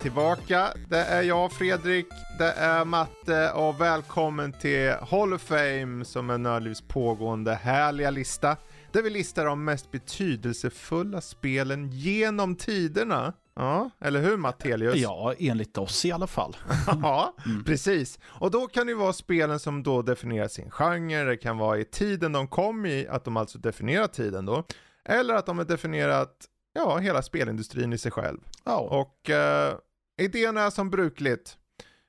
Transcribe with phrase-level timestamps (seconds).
[0.00, 0.68] tillbaka.
[0.88, 2.06] Det är jag Fredrik,
[2.38, 8.56] det är Matte och välkommen till Hall of Fame som är Nördlivs pågående härliga lista.
[8.92, 13.32] Där vi listar de mest betydelsefulla spelen genom tiderna.
[13.54, 14.96] Ja, eller hur Mattelius?
[14.96, 16.56] Ja, enligt oss i alla fall.
[17.02, 17.64] ja, mm.
[17.64, 18.18] precis.
[18.24, 21.84] Och då kan det vara spelen som då definierar sin genre, det kan vara i
[21.84, 24.64] tiden de kom i, att de alltså definierar tiden då.
[25.04, 26.36] Eller att de har definierat,
[26.74, 28.38] ja, hela spelindustrin i sig själv.
[28.64, 28.78] Ja.
[28.78, 29.78] Och uh,
[30.20, 31.56] idén är som brukligt.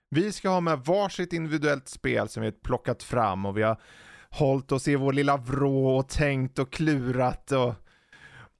[0.09, 3.81] Vi ska ha med varsitt individuellt spel som vi har plockat fram och vi har
[4.29, 7.73] hållit oss i vår lilla vrå och tänkt och klurat och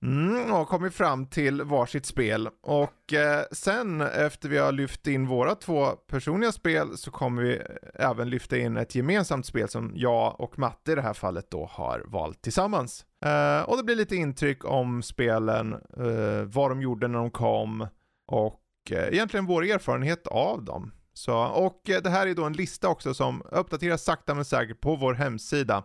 [0.04, 2.50] Mm, och kommit fram till varsitt spel.
[2.62, 7.62] Och eh, sen efter vi har lyft in våra två personliga spel så kommer vi
[7.94, 11.66] även lyfta in ett gemensamt spel som jag och Matte i det här fallet då
[11.66, 13.06] har valt tillsammans.
[13.26, 17.88] Eh, och det blir lite intryck om spelen, eh, vad de gjorde när de kom
[18.28, 20.92] och och eh, egentligen vår erfarenhet av dem.
[21.14, 24.82] Så, och eh, det här är då en lista också som uppdateras sakta men säkert
[24.82, 25.84] på vår hemsida.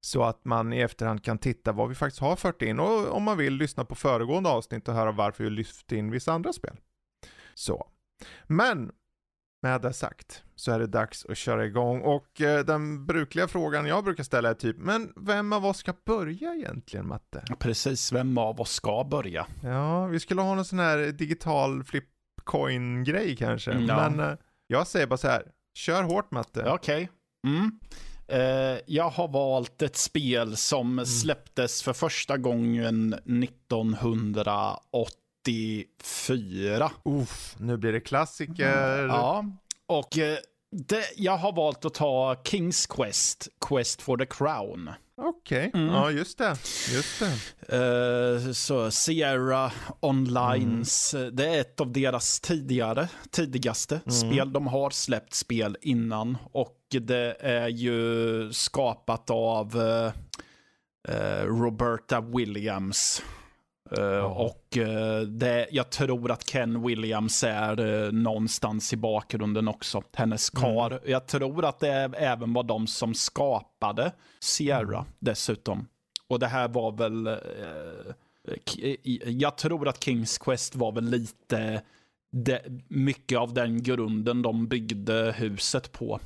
[0.00, 3.22] Så att man i efterhand kan titta vad vi faktiskt har fört in och om
[3.22, 6.76] man vill lyssna på föregående avsnitt och höra varför vi lyft in vissa andra spel.
[7.54, 7.88] Så.
[8.46, 8.92] Men
[9.62, 13.86] med det sagt så är det dags att köra igång och eh, den brukliga frågan
[13.86, 17.44] jag brukar ställa är typ, men vem av oss ska börja egentligen Matte?
[17.58, 19.46] Precis, vem av oss ska börja?
[19.62, 24.10] Ja, vi skulle ha någon sån här digital flipcoin-grej kanske, mm, ja.
[24.10, 25.42] men eh, jag säger bara så här,
[25.74, 26.60] kör hårt Matte.
[26.70, 26.74] Okej.
[26.74, 27.08] Okay.
[27.46, 27.78] Mm.
[28.32, 31.06] Uh, jag har valt ett spel som mm.
[31.06, 33.14] släpptes för första gången
[35.48, 36.90] 1984.
[37.04, 38.98] Uff, nu blir det klassiker.
[38.98, 39.10] Mm.
[39.10, 39.44] Ja,
[39.86, 40.36] och uh,
[40.70, 44.90] det, jag har valt att ta Kings Quest, Quest for the Crown.
[45.18, 45.82] Okej, okay.
[45.82, 45.94] mm.
[45.94, 46.56] ja just det.
[46.94, 47.32] Just det.
[47.76, 51.36] Uh, så Sierra Onlines, mm.
[51.36, 54.10] det är ett av deras tidigare, tidigaste mm.
[54.10, 54.52] spel.
[54.52, 60.12] De har släppt spel innan och det är ju skapat av uh,
[61.08, 63.22] uh, Roberta Williams.
[63.98, 70.02] Uh, och uh, det, jag tror att Ken Williams är uh, någonstans i bakgrunden också.
[70.12, 70.90] Hennes kar.
[70.90, 71.02] Mm.
[71.06, 75.10] Jag tror att det även var de som skapade Sierra mm.
[75.18, 75.88] dessutom.
[76.28, 77.38] Och det här var väl...
[79.24, 81.82] jag tror att Kings Quest var väl lite...
[82.32, 86.20] Det, mycket av den grunden de byggde huset på.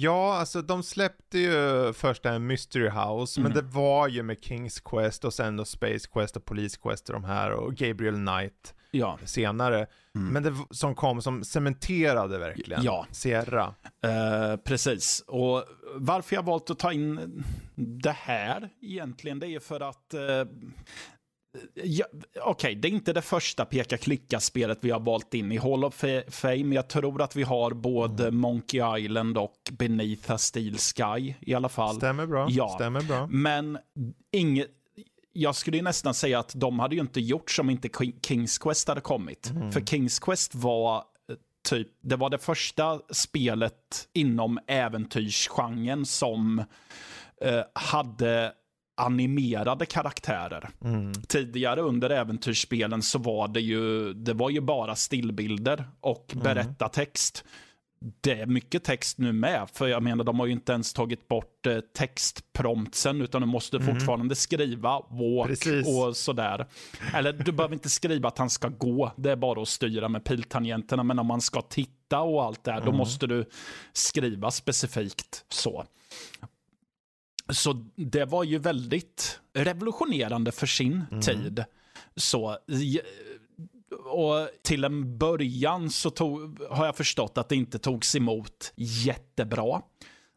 [0.00, 3.52] Ja, alltså de släppte ju först en Mystery House, mm.
[3.52, 7.08] men det var ju med Kings Quest och sen då Space Quest och Police Quest
[7.08, 9.18] och de här och Gabriel Knight ja.
[9.24, 9.86] senare.
[10.14, 10.28] Mm.
[10.28, 13.06] Men det som kom som cementerade verkligen ja.
[13.10, 13.74] Sierra.
[14.06, 15.64] Uh, precis, och
[15.94, 17.44] varför jag valt att ta in
[17.74, 20.52] det här egentligen, det är för att uh,
[21.74, 25.84] Ja, Okej, okay, det är inte det första peka-klicka-spelet vi har valt in i Hall
[25.84, 26.74] of Fame.
[26.74, 28.36] Jag tror att vi har både mm.
[28.36, 31.96] Monkey Island och Beneath a Steel Sky i alla fall.
[31.96, 32.46] Stämmer bra.
[32.50, 32.68] Ja.
[32.68, 33.26] Stämmer bra.
[33.26, 33.78] Men
[34.32, 34.68] inget,
[35.32, 37.88] jag skulle nästan säga att de hade ju inte gjort som inte
[38.22, 39.50] Kings Quest hade kommit.
[39.50, 39.72] Mm.
[39.72, 41.02] För Kings Quest var eh,
[41.68, 46.58] typ, det var det första spelet inom äventyrsgenren som
[47.40, 48.52] eh, hade
[48.98, 50.68] animerade karaktärer.
[50.84, 51.12] Mm.
[51.12, 56.44] Tidigare under äventyrsspelen så var det ju, det var ju bara stillbilder och mm.
[56.44, 57.44] berättartext.
[58.20, 61.28] Det är mycket text nu med, för jag menar de har ju inte ens tagit
[61.28, 63.94] bort eh, textpromptsen utan du måste mm.
[63.94, 65.86] fortfarande skriva walk Precis.
[65.88, 66.66] och sådär.
[67.14, 70.24] Eller du behöver inte skriva att han ska gå, det är bara att styra med
[70.24, 72.96] piltangenterna, men om man ska titta och allt det här, då mm.
[72.96, 73.44] måste du
[73.92, 75.84] skriva specifikt så.
[77.48, 81.20] Så det var ju väldigt revolutionerande för sin mm.
[81.20, 81.64] tid.
[82.16, 82.58] Så,
[84.04, 89.82] och till en början så tog, har jag förstått att det inte togs emot jättebra.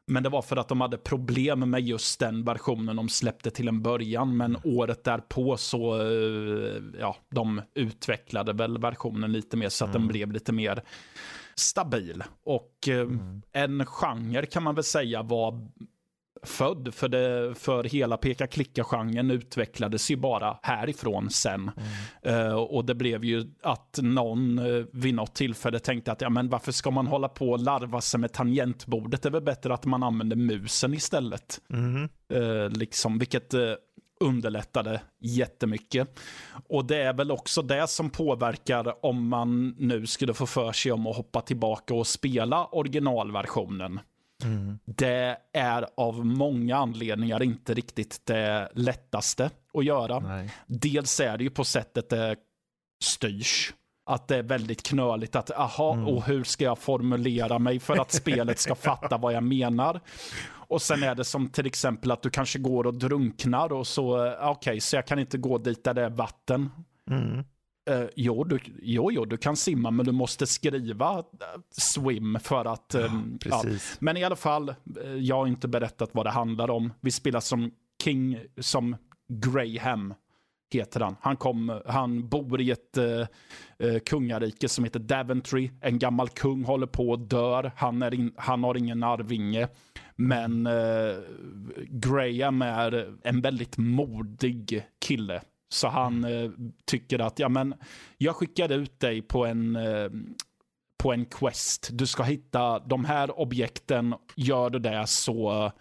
[0.07, 3.67] Men det var för att de hade problem med just den versionen de släppte till
[3.67, 4.37] en början.
[4.37, 10.01] Men året därpå så, eh, ja, de utvecklade väl versionen lite mer så att mm.
[10.01, 10.83] den blev lite mer
[11.55, 12.23] stabil.
[12.43, 13.41] Och eh, mm.
[13.51, 15.67] en genre kan man väl säga var
[16.43, 16.93] född.
[16.93, 21.71] För, det, för hela peka-klicka-genren utvecklades ju bara härifrån sen.
[22.23, 22.47] Mm.
[22.47, 26.49] Uh, och det blev ju att någon uh, vid något tillfälle tänkte att ja, men
[26.49, 29.21] varför ska man hålla på och larva sig med tangentbordet?
[29.21, 31.61] Det är väl bättre att man använder musen istället.
[31.69, 32.09] Mm.
[32.33, 33.53] Uh, liksom, vilket
[34.21, 36.19] underlättade jättemycket.
[36.67, 40.91] Och det är väl också det som påverkar om man nu skulle få för sig
[40.91, 43.99] om att hoppa tillbaka och spela originalversionen.
[44.43, 44.79] Mm.
[44.85, 50.19] Det är av många anledningar inte riktigt det lättaste att göra.
[50.19, 50.53] Nej.
[50.67, 52.35] Dels är det ju på sättet det
[53.03, 53.73] styrs.
[54.05, 56.07] Att det är väldigt knöligt att, aha, mm.
[56.07, 60.01] och hur ska jag formulera mig för att spelet ska fatta vad jag menar?
[60.71, 64.33] Och sen är det som till exempel att du kanske går och drunknar och så,
[64.33, 66.69] okej, okay, så jag kan inte gå dit där det är vatten.
[67.09, 67.43] Mm.
[67.89, 71.23] Uh, jo, du, jo, jo, du kan simma, men du måste skriva uh,
[71.71, 72.95] swim för att...
[72.95, 73.77] Um, ja, ja.
[73.99, 76.93] Men i alla fall, uh, jag har inte berättat vad det handlar om.
[77.01, 77.71] Vi spelar som
[78.03, 78.95] King, som
[79.27, 80.13] Graham
[80.73, 81.15] heter han.
[81.21, 82.97] Han, kom, han bor i ett
[84.05, 85.71] kungarike som heter Daventry.
[85.81, 87.71] En gammal kung håller på att dör.
[87.75, 89.67] Han, är in, han har ingen arvinge.
[90.15, 90.69] Men
[91.89, 95.41] Graham är en väldigt modig kille.
[95.71, 96.51] Så han uh,
[96.85, 97.73] tycker att, ja men,
[98.17, 99.77] jag skickar ut dig på en
[101.03, 101.89] på en quest.
[101.91, 104.15] Du ska hitta de här objekten.
[104.35, 105.71] Gör du det så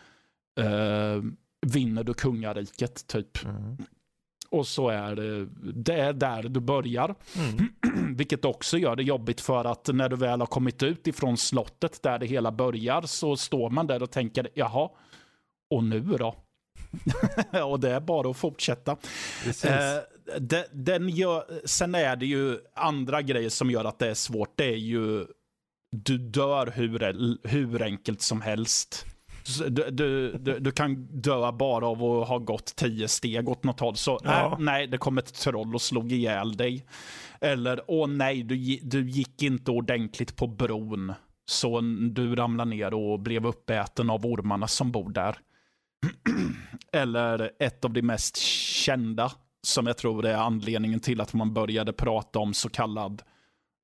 [1.66, 3.44] vinner du kungariket typ.
[3.44, 3.76] Mm.
[4.50, 7.14] Och så är det, det är där du börjar.
[7.36, 8.16] Mm.
[8.16, 12.02] Vilket också gör det jobbigt för att när du väl har kommit ut ifrån slottet
[12.02, 14.88] där det hela börjar så står man där och tänker jaha,
[15.70, 16.34] och nu då?
[17.64, 18.96] och det är bara att fortsätta.
[19.64, 24.52] Eh, den gör, sen är det ju andra grejer som gör att det är svårt.
[24.56, 25.26] Det är ju,
[25.92, 29.06] du dör hur, hur enkelt som helst.
[29.69, 33.81] Du, du, du, du, kan dö bara av att ha gått tio steg åt något
[33.81, 33.96] håll.
[33.96, 34.52] Så ja.
[34.52, 36.84] äh, nej, det kom ett troll och slog ihjäl dig.
[37.40, 41.12] Eller åh nej, du, du gick inte ordentligt på bron.
[41.46, 45.36] Så du ramlade ner och blev uppäten av ormarna som bor där.
[46.93, 49.32] Eller ett av de mest kända,
[49.62, 53.23] som jag tror är anledningen till att man började prata om så kallad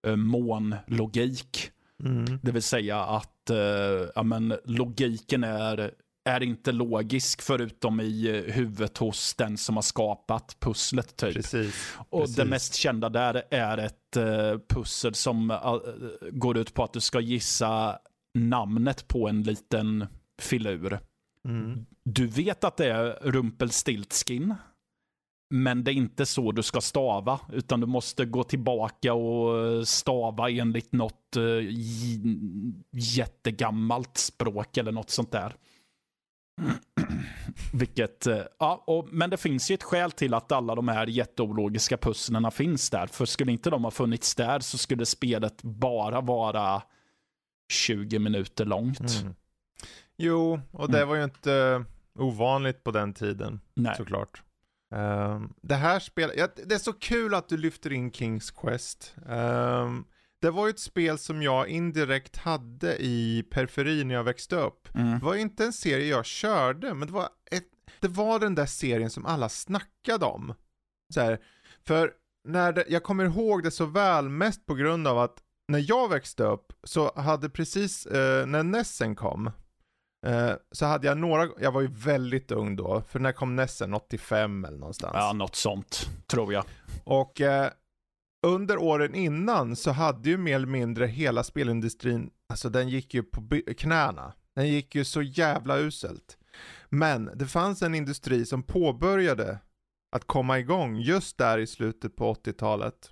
[0.07, 1.71] uh, månlogik.
[2.05, 2.39] Mm.
[2.43, 3.57] Det vill säga att uh,
[4.15, 5.91] ja, men, logiken är,
[6.25, 11.17] är inte logisk förutom i eh, huvudet hos den som har skapat pusslet.
[11.17, 11.35] Typ.
[11.35, 12.37] Precis, och precis.
[12.37, 15.79] det mest kända där är ett uh, pussel som uh,
[16.31, 17.99] går ut på att du ska gissa
[18.35, 20.07] namnet på en liten
[20.43, 21.01] filur.
[21.47, 21.87] Mm.
[22.05, 24.55] Du vet att det är Rumpelstiltskin.
[25.51, 30.51] Men det är inte så du ska stava, utan du måste gå tillbaka och stava
[30.51, 31.63] enligt något uh,
[32.93, 35.57] jättegammalt språk eller något sånt där.
[37.73, 41.07] Vilket, uh, ja, och, men det finns ju ett skäl till att alla de här
[41.07, 43.07] jätteologiska pusslerna finns där.
[43.07, 46.83] För skulle inte de ha funnits där så skulle spelet bara vara
[47.73, 49.01] 20 minuter långt.
[49.01, 49.35] Mm.
[50.17, 51.09] Jo, och det mm.
[51.09, 51.85] var ju inte
[52.19, 53.95] ovanligt på den tiden, Nej.
[53.97, 54.43] såklart.
[54.95, 59.15] Um, det här spelet, ja, det är så kul att du lyfter in Kings Quest.
[59.27, 60.05] Um,
[60.41, 64.89] det var ju ett spel som jag indirekt hade i periferin när jag växte upp.
[64.95, 65.19] Mm.
[65.19, 67.69] Det var inte en serie jag körde, men det var, ett,
[68.01, 70.55] det var den där serien som alla snackade om.
[71.15, 71.41] Så här,
[71.87, 72.13] för
[72.45, 76.09] när det, jag kommer ihåg det så väl, mest på grund av att när jag
[76.09, 79.51] växte upp så hade precis eh, när Nessen kom,
[80.27, 83.95] Eh, så hade jag några, jag var ju väldigt ung då, för när kom Nessen?
[83.95, 85.15] 85 eller någonstans?
[85.15, 86.65] Ja, något sånt, tror jag.
[87.05, 87.71] Och eh,
[88.47, 93.23] under åren innan så hade ju mer eller mindre hela spelindustrin, alltså den gick ju
[93.23, 94.33] på knäna.
[94.55, 96.39] Den gick ju så jävla uselt.
[96.89, 99.59] Men det fanns en industri som påbörjade
[100.17, 103.11] att komma igång just där i slutet på 80-talet.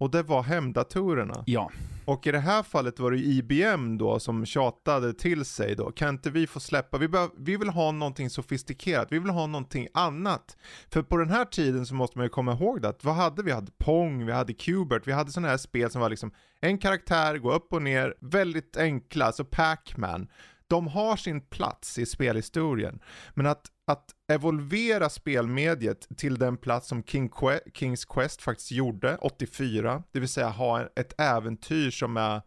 [0.00, 1.44] Och det var hemdatorerna.
[1.46, 1.70] Ja.
[2.04, 6.08] Och i det här fallet var det IBM då som tjatade till sig då, kan
[6.08, 9.88] inte vi få släppa, vi, bör, vi vill ha någonting sofistikerat, vi vill ha någonting
[9.94, 10.56] annat.
[10.92, 13.42] För på den här tiden så måste man ju komma ihåg det, att vad hade
[13.42, 13.46] vi?
[13.46, 16.78] Vi hade Pong, vi hade Qbert, vi hade sådana här spel som var liksom en
[16.78, 20.28] karaktär, gå upp och ner, väldigt enkla, alltså Pac-Man
[20.70, 23.00] de har sin plats i spelhistorien.
[23.34, 29.16] Men att, att evolvera spelmediet till den plats som King que Kings Quest faktiskt gjorde
[29.16, 32.42] 84, det vill säga ha ett äventyr som är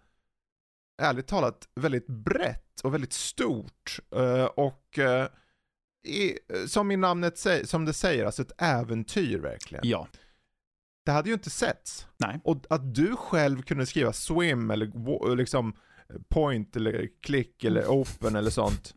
[1.02, 4.00] ärligt talat väldigt brett och väldigt stort.
[4.16, 5.26] Uh, och uh,
[6.08, 6.38] i,
[6.68, 9.88] som i namnet säger, som det säger, alltså ett äventyr verkligen.
[9.88, 10.08] Ja.
[11.06, 12.08] Det hade ju inte setts.
[12.18, 12.40] Nej.
[12.44, 15.76] Och att du själv kunde skriva swim eller liksom
[16.30, 18.96] point eller klick eller open eller sånt.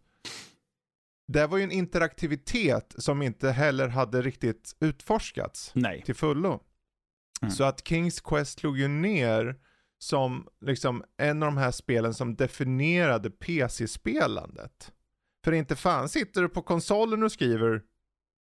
[1.28, 6.02] Det var ju en interaktivitet som inte heller hade riktigt utforskats Nej.
[6.02, 6.61] till fullo.
[7.42, 7.50] Mm.
[7.50, 9.56] Så att Kings Quest slog ju ner
[9.99, 14.92] som liksom en av de här spelen som definierade PC-spelandet.
[15.44, 17.82] För inte fan sitter du på konsolen och skriver,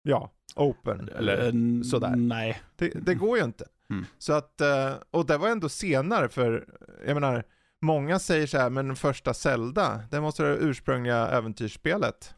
[0.03, 2.15] ja, open eller uh, sådär.
[2.15, 2.61] Nej.
[2.75, 3.65] Det, det, går ju inte.
[3.89, 4.05] Mm.
[4.17, 6.65] Så att, eh, och det var ändå senare för,
[7.05, 7.43] jag menar,
[7.81, 12.35] Många säger så här, men första Zelda, det måste vara det ursprungliga äventyrsspelet.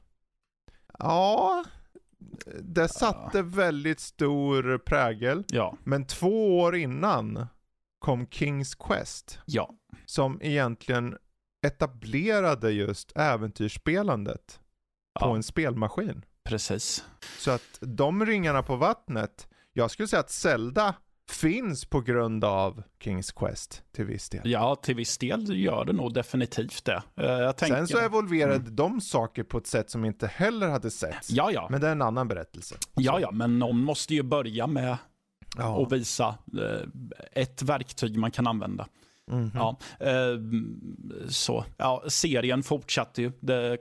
[0.99, 1.63] Ja,
[2.61, 3.43] det satte ja.
[3.43, 5.43] väldigt stor prägel.
[5.47, 5.77] Ja.
[5.83, 7.47] Men två år innan
[7.99, 9.39] kom Kings Quest.
[9.45, 9.73] Ja.
[10.05, 11.17] Som egentligen
[11.65, 14.59] etablerade just äventyrsspelandet
[15.19, 16.25] på en spelmaskin.
[16.43, 17.05] Precis.
[17.37, 20.95] Så att de ringarna på vattnet, jag skulle säga att Zelda
[21.31, 24.41] finns på grund av Kings Quest till viss del.
[24.45, 27.03] Ja, till viss del gör det nog definitivt det.
[27.15, 27.75] Eh, tänker...
[27.75, 31.29] Sen så evolverade de saker på ett sätt som inte heller hade setts.
[31.29, 31.67] Ja, ja.
[31.71, 32.75] Men det är en annan berättelse.
[32.93, 34.97] Ja, ja, men någon måste ju börja med
[35.57, 35.81] Ja.
[35.83, 36.87] att visa eh,
[37.31, 38.87] ett verktyg man kan använda.
[39.31, 39.51] Mhm.
[39.53, 40.37] Ja, eh,
[41.29, 41.65] så.
[41.77, 43.31] Ja, serien fortsatte ju.
[43.39, 43.77] Det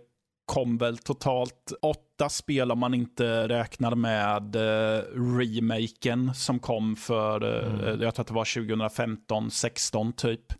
[0.46, 5.02] kom väl totalt åtta spel om man inte räknar med eh,
[5.38, 10.52] remaken som kom för, eh, jag tror att det var 2015, 16 typ.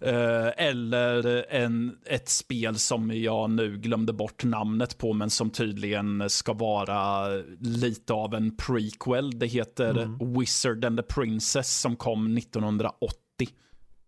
[0.00, 6.30] Eh, eller en, ett spel som jag nu glömde bort namnet på, men som tydligen
[6.30, 7.28] ska vara
[7.60, 9.38] lite av en prequel.
[9.38, 13.14] Det heter Wizard and the Princess som kom 1980.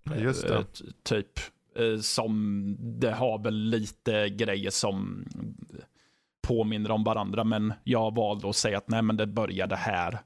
[0.05, 0.55] Ja, Just det.
[0.55, 0.65] Eh,
[1.03, 1.41] typ.
[1.77, 5.25] Eh, Som, det har väl lite grejer som
[6.43, 10.19] påminner om varandra, men jag valde att säga att nej, men det började här.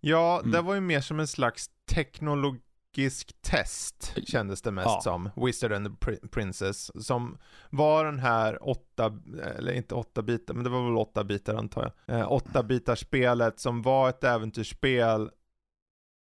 [0.00, 0.64] Ja, det Mm.
[0.64, 5.00] var ju mer som en slags teknologisk test, kändes det mest Ja.
[5.00, 5.30] som.
[5.36, 7.38] Wizard and the Pri- Princess, som
[7.70, 9.18] var den här åtta,
[9.58, 12.18] eller inte åtta bitar, men det var väl åtta bitar antar jag.
[12.20, 15.30] Eh, åtta bitars spelet som var ett äventyrsspel,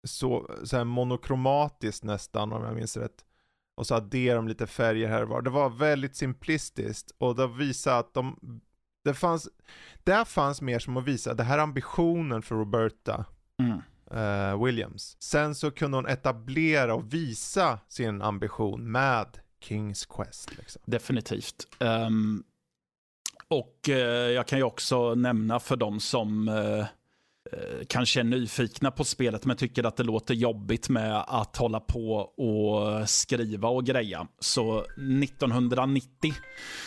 [0.07, 3.25] så, så här monokromatiskt nästan om jag minns rätt.
[3.75, 5.41] Och så adderade de lite färger här och var.
[5.41, 8.39] Det var väldigt simplistiskt och det visade att de,
[9.03, 9.49] det fanns,
[10.03, 13.25] där fanns mer som att visa, det här är ambitionen för Roberta
[13.59, 13.81] Mm.
[14.11, 15.17] eh, Williams.
[15.19, 19.27] Sen så kunde hon etablera och visa sin ambition med
[19.59, 20.57] Kings Quest.
[20.57, 20.81] Liksom.
[20.85, 21.67] Definitivt.
[21.79, 22.43] Ehm,
[23.47, 26.85] och eh, jag kan ju också nämna för de som eh,
[27.51, 31.79] Eh, kanske är nyfikna på spelet men tycker att det låter jobbigt med att hålla
[31.79, 34.27] på och skriva och greja.
[34.39, 34.79] Så
[35.23, 36.33] 1990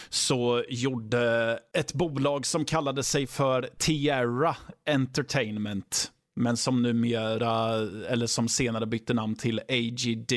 [0.09, 4.57] så gjorde ett bolag som kallade sig för Tierra
[4.91, 7.75] Entertainment men som numera,
[8.09, 10.33] eller som senare bytte namn till AGD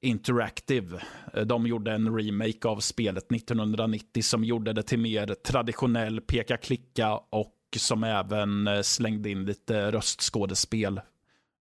[0.00, 1.02] Interactive.
[1.34, 7.14] Eh, de gjorde en remake av spelet 1990 som gjorde det till mer traditionell peka-klicka
[7.30, 11.00] och som även eh, slängde in lite röstskådespel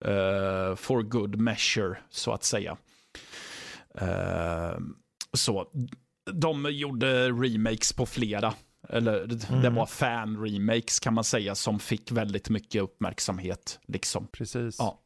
[0.05, 2.77] eh, for good measure, så att säga.
[3.95, 4.77] Eh,
[5.33, 5.67] så
[6.31, 8.53] de gjorde remakes på flera.
[8.89, 9.75] Eller det Mm.
[9.75, 13.79] var fan-remakes kan man säga som fick väldigt mycket uppmärksamhet.
[13.87, 14.27] Liksom.
[14.27, 14.75] Precis.
[14.79, 14.99] Ja.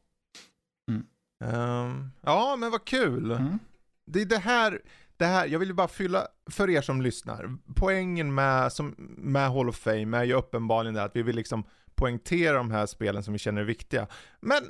[1.44, 3.30] Ehm, ja, men vad kul.
[3.30, 3.58] Mm.
[4.06, 4.80] Det är det här,
[5.16, 9.68] det här, jag vill bara fylla, för er som lyssnar, poängen med, som, med Hall
[9.68, 13.32] of Fame är ju uppenbarligen det att vi vill liksom poängtera de här spelen som
[13.32, 14.06] vi känner är viktiga.
[14.40, 14.62] Men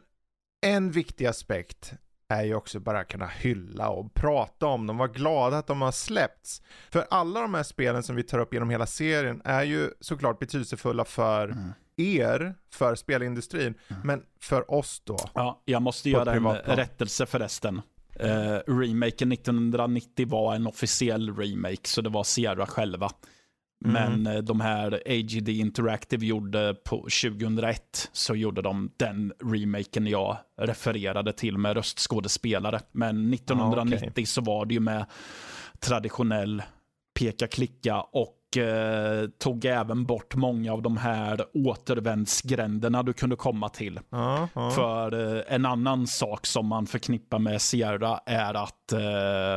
[0.66, 1.92] en viktig aspekt
[2.28, 5.82] är ju också bara att kunna hylla och prata om dem, vara glada att de
[5.82, 6.62] har släppts.
[6.90, 10.38] För alla de här spelen som vi tar upp genom hela serien är ju såklart
[10.38, 11.72] betydelsefulla för Mm.
[11.96, 13.74] er, för spelindustrin,
[14.04, 15.18] men för oss då.
[15.34, 17.80] Ja, jag måste göra en rättelse förresten.
[18.20, 23.11] Uh, remaken 1990 var en officiell remake, så det var Sierra själva.
[23.78, 30.38] Men eh, de här AGD Interactive gjorde på 2001 så gjorde de den remaken jag
[30.61, 32.80] refererade till med röstskådespelare.
[32.92, 35.06] Men 1990 så var det ju med
[35.80, 36.62] traditionell
[37.18, 44.00] peka-klicka och eh, tog även bort många av de här återvändsgränderna du kunde komma till.
[44.10, 44.70] Ja, ja.
[44.70, 49.56] För eh, en annan sak som man förknippar med Sierra är att eh,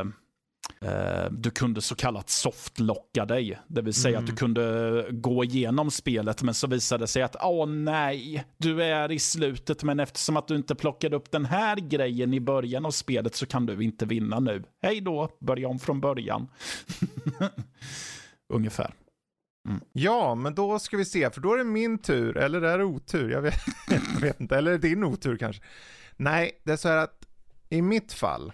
[0.90, 3.58] eh, du kunde så kallat softlocka dig.
[3.66, 7.36] Det vill säga att du kunde gå igenom spelet men så visade det sig att
[7.42, 11.76] åh nej, du är i slutet men eftersom att du inte plockade upp den här
[11.76, 14.62] grejen i början av spelet så kan du inte vinna nu.
[14.82, 16.48] Hej då, börja om från början.
[18.50, 18.94] Ungefär.
[19.68, 19.80] Mm.
[19.92, 22.84] Ja, men då ska vi se, för då är det min tur, eller är det
[22.84, 23.30] otur?
[23.30, 25.62] Jag vet, jag vet inte, eller är det din otur kanske?
[26.16, 27.26] Nej, det är så här att
[27.68, 28.52] i mitt fall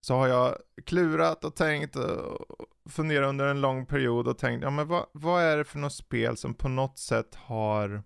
[0.00, 2.46] så har jag klurat och tänkt och
[2.90, 5.92] funderat under en lång period och tänkt, ja men vad, vad är det för något
[5.92, 8.02] spel som på något sätt har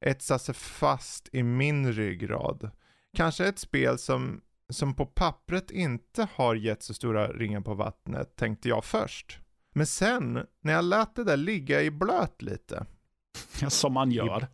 [0.00, 2.70] etsat sig fast i min ryggrad?
[3.16, 8.36] Kanske ett spel som, som på pappret inte har gett så stora ringar på vattnet,
[8.36, 9.41] tänkte jag först.
[9.72, 12.86] Men sen, när jag lät det där ligga i blöt lite,
[13.68, 14.46] Som man gör.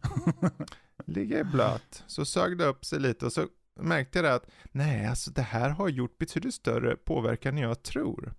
[1.06, 3.46] ligga i blöt, så sög det upp sig lite och så
[3.80, 7.82] märkte jag det att nej, alltså det här har gjort betydligt större påverkan än jag
[7.82, 8.32] tror.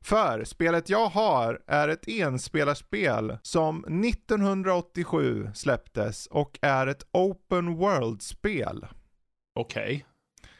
[0.00, 8.86] För spelet jag har är ett enspelarspel som 1987 släpptes och är ett open world-spel.
[9.54, 10.06] Okej.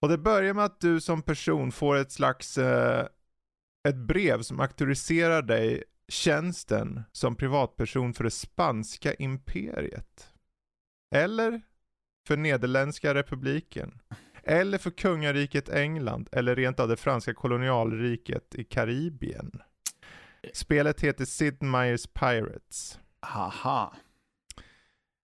[0.00, 3.06] Och det börjar med att du som person får ett slags, eh,
[3.88, 10.32] ett brev som auktoriserar dig tjänsten som privatperson för det spanska imperiet.
[11.14, 11.62] Eller
[12.26, 14.00] för Nederländska republiken.
[14.42, 19.62] Eller för kungariket England, eller rent av det franska kolonialriket i Karibien.
[20.52, 22.98] Spelet heter Sid Meier's Pirates.
[23.20, 23.96] Haha.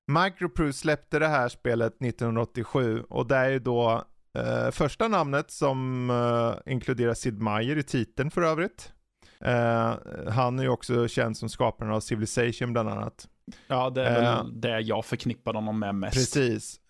[0.07, 6.11] Microprose släppte det här spelet 1987 och det är ju då eh, första namnet som
[6.11, 8.93] eh, inkluderar Sid Meier i titeln för övrigt.
[9.41, 9.95] Eh,
[10.29, 13.29] han är ju också känd som skaparen av Civilization bland annat.
[13.67, 16.17] Ja, det är väl det jag förknippar honom med mest.
[16.17, 16.81] Precis.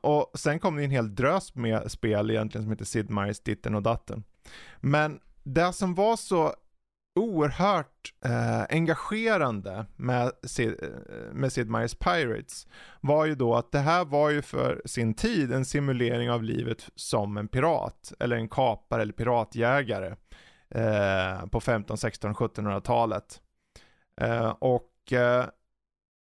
[0.00, 3.74] Och sen kom det en hel drös med spel egentligen som heter Sid Meier's Ditten
[3.74, 4.24] och Datten.
[4.80, 6.54] Men det som var så
[7.14, 12.66] oerhört eh, engagerande med Sid, eh, med Sid Meier's Pirates
[13.00, 16.88] var ju då att det här var ju för sin tid en simulering av livet
[16.94, 20.16] som en pirat, eller en kapare eller piratjägare
[20.70, 23.40] eh, på 15, 16, 1700-talet.
[24.20, 25.46] Eh, och eh,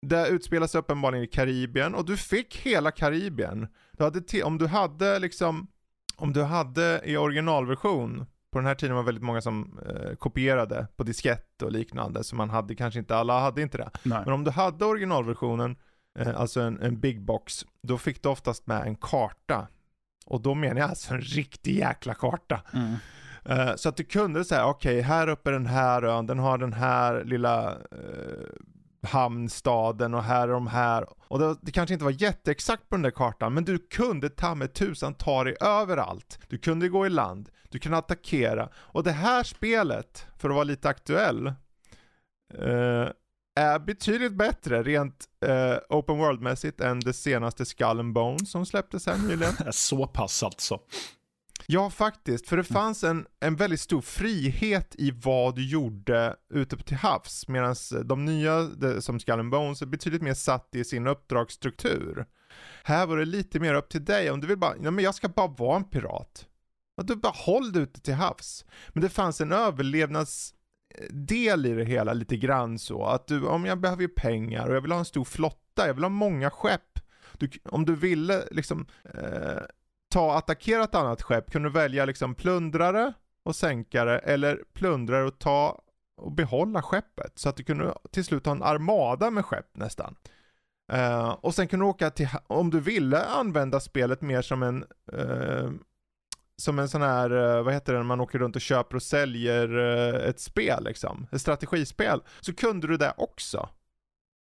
[0.01, 3.67] det utspelas uppenbarligen i Karibien och du fick hela Karibien.
[3.91, 5.67] Du hade om du hade liksom,
[6.15, 10.87] om du hade i originalversion, på den här tiden var väldigt många som eh, kopierade
[10.95, 13.89] på diskett och liknande, så man hade kanske inte, alla hade inte det.
[14.03, 14.21] Nej.
[14.25, 15.75] Men om du hade originalversionen,
[16.19, 19.67] eh, alltså en, en big box, då fick du oftast med en karta.
[20.25, 22.61] Och då menar jag alltså en riktig jäkla karta.
[22.73, 22.95] Mm.
[23.45, 26.57] Eh, så att du kunde säga, okej, här uppe är den här ön, den har
[26.57, 31.05] den här lilla uh, hamnstaden och här är de här.
[31.27, 34.55] Och det, det kanske inte var jätteexakt på den där kartan, men du kunde ta
[34.55, 36.39] med tusan ta dig överallt.
[36.47, 38.69] Du kunde gå i land, du kunde attackera.
[38.75, 41.47] Och det här spelet, för att vara lite aktuell,
[42.53, 43.09] eh,
[43.55, 49.05] är betydligt bättre rent eh, open world-mässigt än det senaste Skull and Bones som släpptes
[49.05, 49.53] här nyligen.
[49.71, 50.79] Så pass alltså.
[51.67, 52.47] Ja, faktiskt.
[52.47, 57.47] För det fanns en, en väldigt stor frihet i vad du gjorde ute till havs.
[57.47, 58.69] Medan de nya,
[59.01, 62.25] som Skull and Bones, är betydligt mer satt i sin uppdragsstruktur.
[62.83, 64.31] Här var det lite mer upp till dig.
[64.31, 66.47] Om du vill bara, ja men jag ska bara vara en pirat.
[66.97, 68.65] Att du bara håll dig ute till havs.
[68.89, 73.05] Men det fanns en överlevnadsdel eh, i det hela lite grann så.
[73.05, 75.93] Att du, om jag behöver ju pengar och jag vill ha en stor flotta, jag
[75.93, 76.99] vill ha många skepp.
[77.37, 79.61] Du, om du ville liksom eh,
[80.09, 85.25] ta och attackera ett annat skepp kunde du välja liksom plundrare och sänkare eller plundrare
[85.25, 85.81] och ta
[86.17, 87.39] och behålla skeppet.
[87.39, 90.15] Så att du kunde till slut ha en armada med skepp nästan.
[90.91, 94.85] Eh, och sen kunde du åka till, om du ville använda spelet mer som en
[95.13, 95.71] eh,
[96.61, 99.03] som en sån här, eh, vad heter det, när man åker runt och köper och
[99.03, 103.69] säljer eh, ett spel liksom, ett strategispel, så kunde du det också.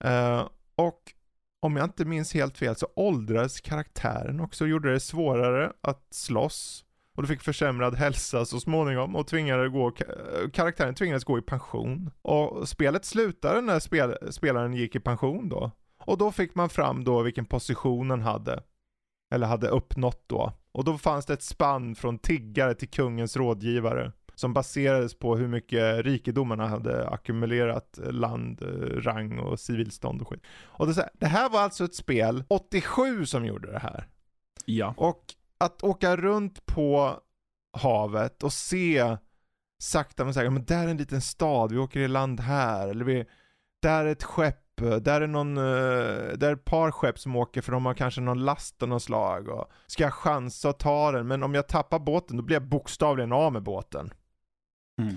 [0.06, 1.14] Uh, och
[1.62, 6.08] om jag inte minns helt fel så åldrades karaktären också och gjorde det svårare att
[6.12, 6.86] slåss.
[7.16, 9.92] Och du fick försämrad hälsa så småningom och tvingade gå,
[10.54, 12.12] karaktären tvingades gå i pension.
[12.22, 15.72] Och spelet slutade när spel, spelaren gick i pension då.
[16.06, 18.64] Och då fick man fram då vilken position den hade.
[19.34, 20.54] Eller hade uppnått då.
[20.74, 24.12] Och då fanns det ett spann från tiggare till kungens rådgivare.
[24.36, 28.62] Som baserades på hur mycket rikedomarna hade ackumulerat land,
[29.06, 30.44] rang och civilstånd och skit.
[30.64, 34.08] Och det, här, det här var alltså ett spel, 87 som gjorde det här.
[34.66, 34.94] Ja.
[34.98, 35.24] Och
[35.58, 37.20] att åka runt på
[37.78, 39.18] havet och se
[39.84, 43.06] sakta men säkert, men där är en liten stad, vi åker i land här, eller
[43.06, 43.26] vi,
[43.82, 45.64] där är ett skepp, där är någon, eh,
[46.38, 49.04] där är ett par skepp som åker för de har kanske någon last av något
[49.04, 52.56] slag och ska jag chansa och ta den, men om jag tappar båten då blir
[52.56, 54.14] jag bokstavligen av med båten.
[55.02, 55.16] Mm.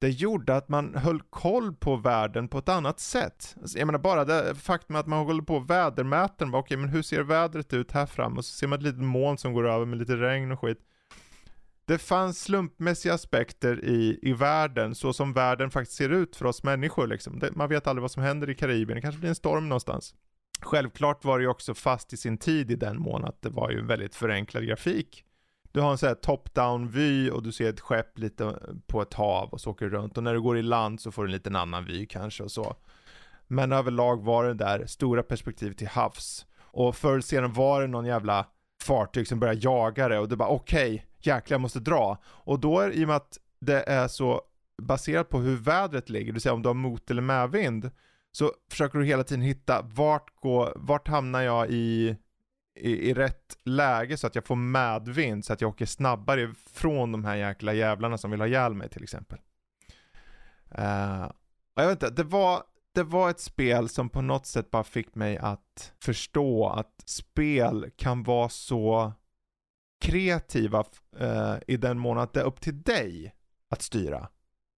[0.00, 3.56] Det gjorde att man höll koll på världen på ett annat sätt.
[3.60, 7.02] Alltså, Jag menar bara det faktum att man håller på vädermätaren, bara, okej men hur
[7.02, 8.38] ser vädret ut här fram?
[8.38, 10.78] Och så ser man ett litet moln som går över med lite regn och skit.
[11.90, 16.62] Det fanns slumpmässiga aspekter i, i världen, så som världen faktiskt ser ut för oss
[16.62, 17.38] människor liksom.
[17.38, 20.14] Det, man vet aldrig vad som händer i Karibien, det kanske blir en storm någonstans.
[20.60, 23.70] Självklart var det ju också fast i sin tid i den mån att det var
[23.70, 25.24] ju en väldigt förenklad grafik.
[25.72, 29.14] Du har en sån här top-down vy och du ser ett skepp lite på ett
[29.14, 31.28] hav och så åker du runt och när du går i land så får du
[31.28, 32.76] en liten annan vy kanske och så.
[33.46, 36.46] Men överlag var det där stora perspektiv till havs.
[36.60, 38.46] Och förr eller senare var det någon jävla
[38.82, 42.18] fartyg som börjar jaga det och du bara okej, okay, jäklar jag måste dra.
[42.24, 44.42] Och då är i och med att det är så
[44.82, 47.90] baserat på hur vädret ligger, det vill säga om du har mot eller medvind,
[48.32, 52.16] så försöker du hela tiden hitta vart, går, vart hamnar jag i,
[52.74, 57.12] i, i rätt läge så att jag får medvind, så att jag åker snabbare från
[57.12, 59.38] de här jäkla jävlarna som vill ha ihjäl mig till exempel.
[60.78, 61.30] Uh,
[61.74, 62.62] jag vet inte, det var,
[62.94, 67.90] det var ett spel som på något sätt bara fick mig att förstå att spel
[67.96, 69.12] kan vara så
[70.04, 70.84] kreativa
[71.18, 73.34] eh, i den mån att det är upp till dig
[73.70, 74.28] att styra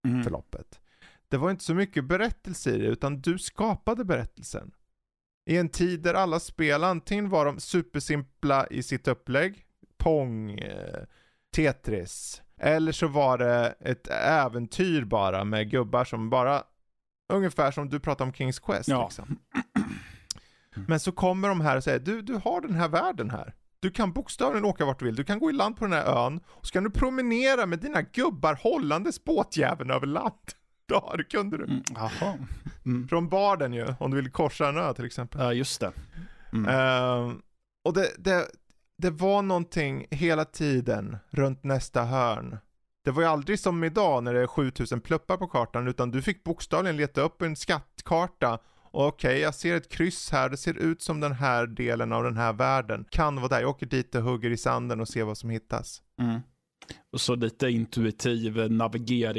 [0.06, 0.24] Mm.
[0.24, 0.80] förloppet.
[1.28, 4.72] Det var inte så mycket berättelse i det, utan du skapade berättelsen.
[5.50, 9.64] I en tid där alla spel antingen var de supersimpla i sitt upplägg,
[9.98, 11.04] Pong, eh,
[11.56, 16.64] Tetris, eller så var det ett äventyr bara med gubbar som bara,
[17.28, 19.04] ungefär som du pratade om Kings Quest Ja.
[19.04, 19.38] liksom.
[20.86, 23.54] Men så kommer de här och säger, du, du har den här världen här.
[23.80, 26.26] Du kan bokstavligen åka vart du vill, du kan gå i land på den här
[26.26, 30.32] ön, och så kan du promenera med dina gubbar hållandes båtjäveln över land.
[30.86, 31.64] Ja, det kunde du.
[31.64, 31.82] Mm.
[31.94, 32.38] Jaha.
[32.86, 33.08] Mm.
[33.08, 35.40] Från barden ju, om du vill korsa en ö till exempel.
[35.40, 35.92] Ja, just det.
[36.52, 36.68] Mm.
[36.68, 37.42] Ehm,
[37.84, 38.46] och det, det,
[38.98, 42.58] det var någonting hela tiden runt nästa hörn.
[43.04, 46.22] Det var ju aldrig som idag när det är 7000 pluppar på kartan, utan du
[46.22, 48.58] fick bokstavligen leta upp en skattkarta.
[48.94, 52.24] Och Okej, jag ser ett kryss här, det ser ut som den här delen av
[52.24, 53.04] den här världen.
[53.10, 56.02] Kan vara där, jag åker dit och hugger i sanden och ser vad som hittas.
[56.20, 56.40] Mm.
[57.12, 58.70] Och så lite intuitiv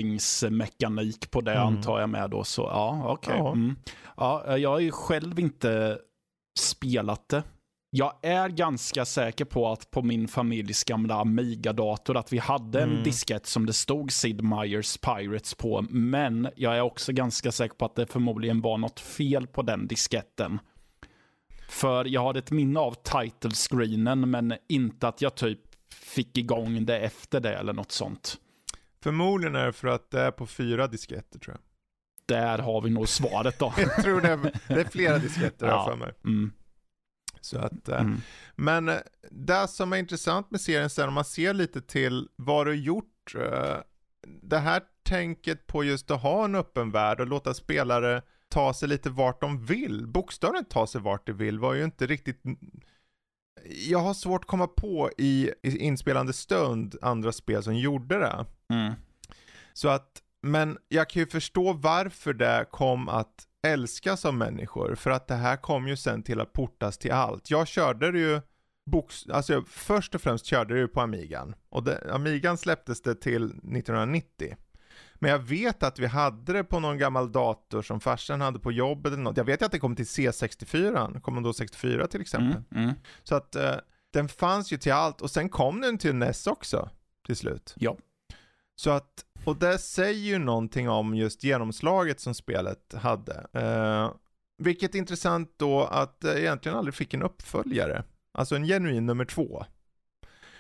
[0.08, 1.68] navigeringsmekanik på det Mm.
[1.68, 2.44] antar jag med då.
[2.44, 3.36] Så ja, okej.
[3.38, 3.52] Ja.
[3.52, 3.76] Mm.
[4.18, 6.00] Ja, jag har ju själv inte
[6.60, 7.44] spelat det.
[7.96, 12.92] Jag är ganska säker på att på min familjs gamla Amiga-dator att vi hade en
[12.92, 13.04] Mm.
[13.04, 15.86] diskett som det stod Sid Meier's Pirates på.
[15.90, 19.88] Men jag är också ganska säker på att det förmodligen var något fel på den
[19.88, 20.60] disketten.
[21.70, 25.60] För jag hade ett minne av title screenen men inte att jag typ
[25.94, 28.38] fick igång det efter det eller något sånt.
[29.04, 31.62] Förmodligen är det för att det är på fyra disketter tror jag.
[32.38, 33.74] Där har vi nog svaret då.
[33.78, 35.86] Jag tror det är, det är flera disketter har Ja.
[35.90, 36.12] för mig.
[36.26, 36.52] Mm,
[37.46, 38.22] Så att, eh, mm,
[38.56, 38.98] Men eh,
[39.32, 43.36] det som är intressant med serien sen om man ser lite till vad du gjort.
[43.36, 43.78] eh,
[44.42, 48.90] Det här tänket på just att ha en öppen värld och låta spelare ta sig
[48.90, 52.42] lite vart de vill, bokstavligen ta sig vart de vill var ju inte riktigt
[53.66, 58.46] jag har svårt att komma på i, i inspelande stund andra spel som gjorde det.
[58.70, 58.94] mm,
[59.74, 64.96] Så att, men jag kan ju förstå varför det kom att älskas av människor.
[64.96, 67.50] För att det här kom ju sen till att portas till allt.
[67.50, 68.42] Jag körde det ju,
[68.92, 71.56] box, alltså jag, först och främst körde det ju på Amigan.
[71.70, 74.56] Och det, Amigan släpptes det till 1990.
[75.16, 78.72] Men jag vet att vi hade det på någon gammal dator som farsan hade på
[78.72, 79.38] jobbet eller något.
[79.38, 82.64] Jag vet ju att det kom till C64, Commodore 64 till exempel.
[82.72, 82.96] mm, mm.
[83.24, 83.76] Så att eh,
[84.14, 86.90] den fanns ju till allt och sen kom den till NES också
[87.26, 87.74] till slut.
[87.78, 87.98] Ja.
[88.76, 93.46] Så att, och det säger ju någonting om just genomslaget som spelet hade.
[93.54, 94.12] Eh,
[94.58, 98.04] vilket är intressant då att det egentligen aldrig fick en uppföljare.
[98.34, 99.66] Alltså en genuin nummer två.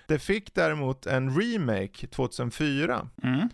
[0.08, 3.49] Det fick däremot en remake 2004 Mm.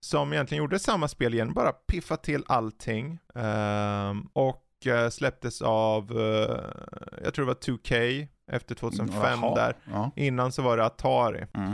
[0.00, 3.18] som egentligen gjorde samma spel igen, bara piffa till allting.
[3.34, 6.60] Ehm, och eh, släpptes av, eh,
[7.24, 9.54] jag tror det var 2K efter 2005 Jaha.
[9.54, 9.76] där.
[9.90, 10.10] Ja.
[10.16, 11.46] Innan så var det Atari.
[11.54, 11.72] Mm.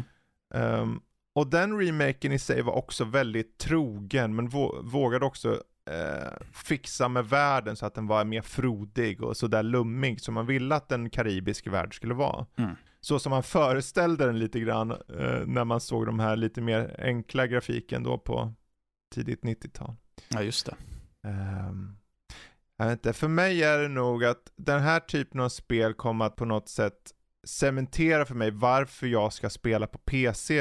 [0.55, 1.01] Ehm,
[1.37, 7.09] och den remaken i sig var också väldigt trogen, men vå- vågade också eh, fixa
[7.09, 10.93] med världen så att den var mer frodig och sådär lummig som man ville att
[10.93, 12.47] en karibisk värld skulle vara.
[12.57, 12.71] Mm.
[13.01, 16.97] Så som man föreställde den lite grann eh, när man såg de här lite mer
[16.99, 18.53] enkla grafiken då på
[19.15, 19.95] tidigt 90-tal.
[20.29, 20.77] ja, just det.
[21.29, 21.97] Ehm,
[22.79, 26.25] jag vet inte, för mig är det nog att den här typen av spel kommer
[26.25, 27.13] att på något sätt
[27.47, 30.59] cementera för mig varför jag ska spela på PC,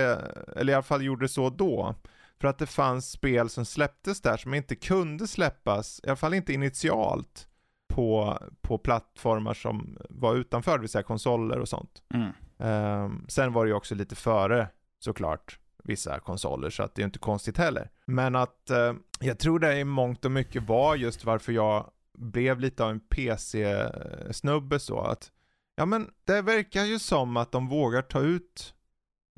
[0.55, 1.95] eller i alla fall gjorde så då.
[2.39, 6.33] För att det fanns spel som släpptes där som inte kunde släppas, i alla fall
[6.33, 7.47] inte initialt,
[7.87, 12.03] på, på plattformar som var utanför, det vill säga konsoler och sånt.
[12.13, 12.31] Mm.
[12.57, 14.67] Ehm, sen var det ju också lite före
[14.99, 17.89] såklart vissa konsoler så att det är inte konstigt heller.
[18.05, 22.59] Men att eh, jag tror det i mångt och mycket var just varför jag blev
[22.59, 25.31] lite av en PC-snubbe så att
[25.75, 28.73] ja men det verkar ju som att de vågar ta ut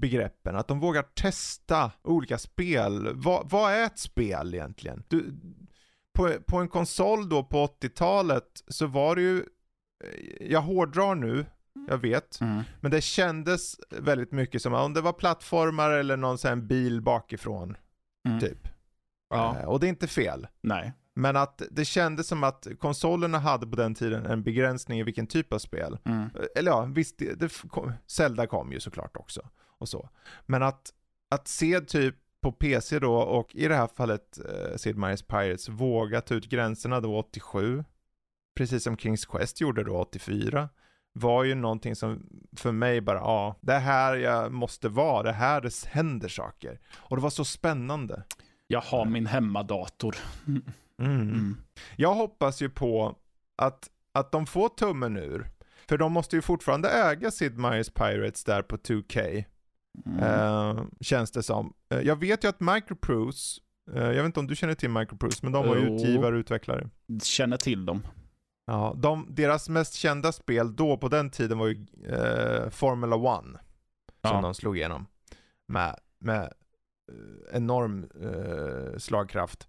[0.02, 3.10] begreppen, att de vågar testa olika spel.
[3.14, 5.04] Vad, vad är ett spel egentligen?
[5.08, 5.34] Du,
[6.14, 9.38] på, på en konsol då på 80-talet så var det ju,
[10.04, 11.46] eh, jag hårdrar nu,
[11.88, 12.64] jag vet, Mm.
[12.82, 17.78] men det kändes väldigt mycket som om det var plattformar eller någon sån bil bakifrån,
[18.28, 18.40] Mm.
[18.40, 18.68] typ.
[19.30, 19.58] Ja.
[19.60, 20.48] Eh, och det är inte fel.
[20.62, 20.94] Nej.
[21.18, 25.28] Men att det kändes som att konsolerna hade på den tiden en begränsning i vilken
[25.28, 25.98] typ av spel.
[26.06, 26.30] Mm.
[26.56, 29.42] Eller ja, visst, det, det kom, Zelda kom ju såklart också.
[29.78, 30.10] Och så.
[30.46, 30.94] Men att,
[31.30, 35.70] att se typ på PC då och i det här fallet eh, Sid Meier's Pirates
[35.70, 37.84] våga ta ut gränserna då 87.
[38.56, 40.70] Precis som Kings Quest gjorde då 84.
[41.14, 45.30] Var ju någonting som för mig bara, ja, det är här jag måste vara, det
[45.30, 46.80] är här det händer saker.
[46.96, 48.24] Och det var så spännande.
[48.68, 50.16] Jag har min hemmadator.
[51.02, 51.22] Mm.
[51.22, 51.58] Mm.
[51.96, 53.16] Jag hoppas ju på
[53.56, 55.50] att, att de får tummen ur.
[55.90, 59.46] För de måste ju fortfarande äga Sid Meier's Pirates där på 2K.
[60.06, 60.24] Mm.
[60.24, 61.74] Uh, känns det som.
[61.94, 63.62] Uh, jag vet ju att Microprose,
[63.96, 66.40] uh, jag vet inte om du känner till Microprose, men de var ju utgivare och
[66.40, 66.90] utvecklare.
[67.24, 68.08] Känner till dem.
[68.66, 71.86] Ja, de, deras mest kända spel då på den tiden var ju
[72.72, 73.60] Formula One.
[74.22, 74.42] Som ja.
[74.42, 75.06] de slog igenom.
[75.68, 76.54] Med, med
[77.52, 78.10] enorm
[78.98, 79.68] slagkraft.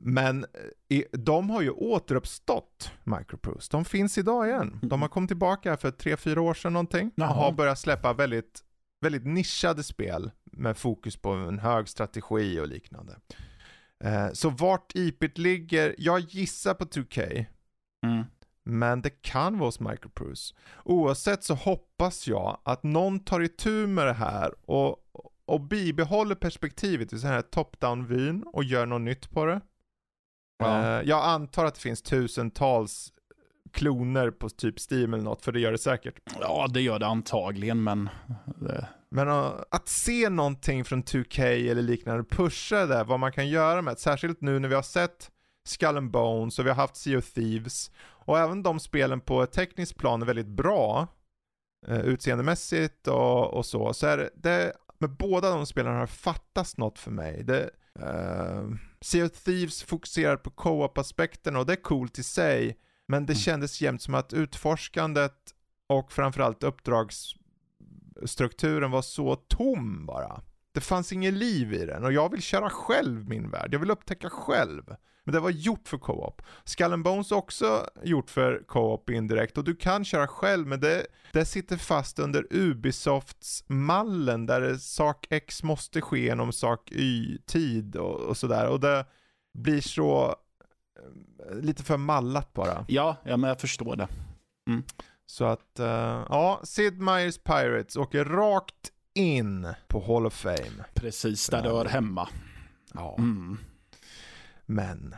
[0.00, 0.46] Men
[0.88, 3.68] i, de har ju återuppstått, Microprose.
[3.70, 4.80] De finns idag igen.
[4.82, 7.10] De har kommit tillbaka för tre fyra år sedan någonting.
[7.16, 8.64] Och har börjat släppa väldigt
[9.00, 13.16] väldigt nischade spel med fokus på en hög strategi och liknande.
[14.04, 17.46] Eh, så vart IPet ligger, jag gissar på 2K.
[18.06, 18.24] Mm.
[18.64, 20.54] Men det kan vara hos Microprose.
[20.84, 24.96] Oavsett så hoppas jag att någon tar itu med det här och,
[25.44, 29.60] och bibehåller perspektivet i så här top-down-vyn och gör något nytt på det.
[30.58, 30.98] Ja.
[30.98, 33.12] Eh, jag antar att det finns tusentals
[33.72, 36.20] kloner på typ Steam eller något, för det gör det säkert.
[36.40, 38.08] Ja, det gör det antagligen, men...
[38.56, 38.88] Det...
[39.10, 43.82] Men uh, att se någonting från 2K eller liknande, pusha det, vad man kan göra
[43.82, 45.30] med särskilt nu när vi har sett
[45.64, 49.42] Skull and Bones och vi har haft Sea of Thieves, och även de spelen på
[49.42, 51.06] ett tekniskt plan är väldigt bra,
[51.88, 56.06] uh, utseendemässigt och, och så, så är det, det, med båda de spelen har det
[56.06, 57.44] fattats något för mig.
[57.44, 57.70] Det,
[58.02, 63.32] uh, sea of Thieves fokuserar på co-op-aspekten och det är coolt i sig, men det
[63.32, 63.40] mm.
[63.40, 65.54] kändes jämt som att utforskandet
[65.86, 70.42] och framförallt uppdragsstrukturen var så tom bara.
[70.72, 73.74] Det fanns inget liv i den och jag vill köra själv min värld.
[73.74, 74.96] Jag vill upptäcka själv.
[75.28, 76.42] Men det var gjort för co-op.
[76.64, 80.80] Skull and Bones är också gjort för co-op indirekt och du kan köra själv men
[80.80, 87.96] det, det sitter fast under Ubisofts mallen där sak X måste ske genom sak Y-tid
[87.96, 88.68] och, och sådär.
[88.68, 89.06] Och det
[89.54, 90.36] blir så
[91.52, 92.84] lite för mallat bara.
[92.88, 94.08] Ja, ja men jag förstår det.
[94.68, 94.82] Mm.
[95.26, 95.86] Så att, uh,
[96.28, 100.84] ja, Sid Meier's Pirates åker rakt in på Hall of Fame.
[100.94, 102.28] Precis där det hör hemma.
[102.94, 103.16] Ja.
[103.18, 103.58] Mm.
[104.68, 105.14] Men,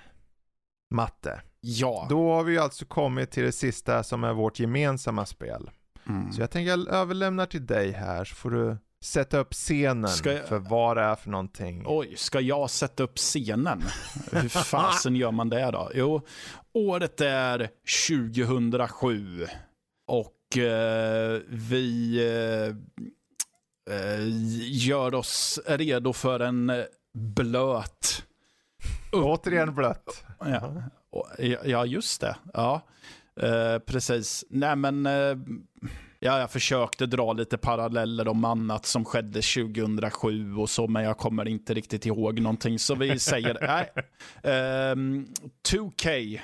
[0.90, 1.40] matte.
[1.60, 2.06] Ja.
[2.10, 5.70] Då har vi alltså kommit till det sista som är vårt gemensamma spel.
[6.08, 6.32] Mm.
[6.32, 10.48] Så jag tänker jag överlämnar till dig här så får du sätta upp scenen jag...
[10.48, 11.84] för vad det är för någonting.
[11.86, 13.82] Oj, ska jag sätta upp scenen?
[14.32, 15.90] Hur fasen gör man det då?
[15.94, 16.20] Jo,
[16.72, 17.70] året är
[18.08, 19.46] 2007
[20.06, 22.76] och eh, vi eh,
[23.94, 24.26] eh,
[24.86, 26.72] gör oss redo för en
[27.14, 28.24] blöt...
[29.12, 30.25] Återigen blött.
[30.38, 30.83] Ja,
[31.64, 32.37] ja, just det.
[32.53, 32.81] Ja,
[33.40, 34.44] eh, precis.
[34.51, 35.37] Nej, men eh,
[36.23, 41.18] Ja, jag försökte dra lite paralleller om annat som skedde 2007 och så, men jag
[41.18, 42.79] kommer inte riktigt ihåg någonting.
[42.79, 43.90] Så vi säger, nej.
[44.42, 45.27] Um, ehm,
[45.68, 46.40] 2K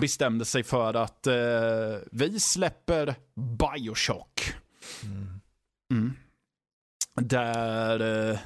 [0.00, 4.54] bestämde sig för att uh, vi släpper Bioshock.
[5.04, 5.40] Mm.
[5.90, 6.12] Mm.
[7.14, 8.38] Där uh,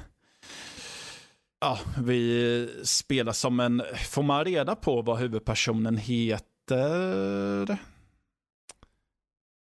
[1.61, 3.83] ja, vi spelar som en...
[4.09, 7.77] Får man reda på vad huvudpersonen heter?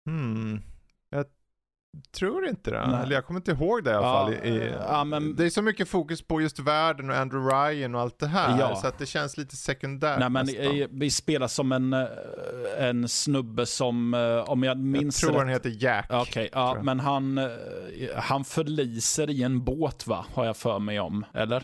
[0.07, 0.62] Hmm.
[1.11, 1.26] Jag
[2.12, 2.87] tror inte det.
[2.87, 3.02] Nej.
[3.02, 4.35] Eller jag kommer inte ihåg det i alla ja, fall.
[4.35, 5.37] I, ja, men...
[5.37, 8.59] Det är så mycket fokus på just världen och Andrew Ryan och allt det här.
[8.61, 8.76] Ja.
[8.76, 12.07] Så att det känns lite sekundärt Nej, men i, Vi spelar som en, eh,
[12.78, 15.46] en snubbe som, eh, om jag minns Jag tror rätt...
[15.46, 16.07] han heter Jack.
[16.11, 17.46] Okej, okay, ja, men han, eh,
[18.16, 20.26] han förliser i en båt va?
[20.35, 21.62] Har jag för mig om, eller?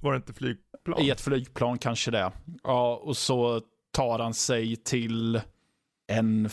[0.00, 1.00] Var det inte flygplan?
[1.00, 2.32] I ett flygplan kanske det.
[2.62, 3.60] Ja, och så
[3.92, 5.40] tar han sig till
[6.12, 6.50] en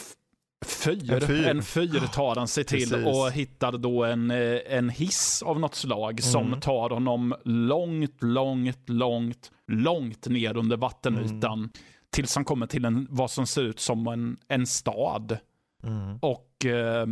[0.66, 3.08] Fyr, en fyr, en fyr tar han sig till Precis.
[3.08, 6.22] och hittar då en, eh, en hiss av något slag mm.
[6.22, 11.60] som tar honom långt, långt, långt, långt ner under vattenytan.
[11.60, 11.70] Mm.
[12.10, 15.38] Tills han kommer till en, vad som ser ut som en, en stad.
[15.84, 16.18] Mm.
[16.22, 17.08] Och eh,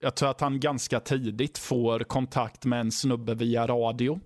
[0.00, 4.20] jag tror att han ganska tidigt får kontakt med en snubbe via radio.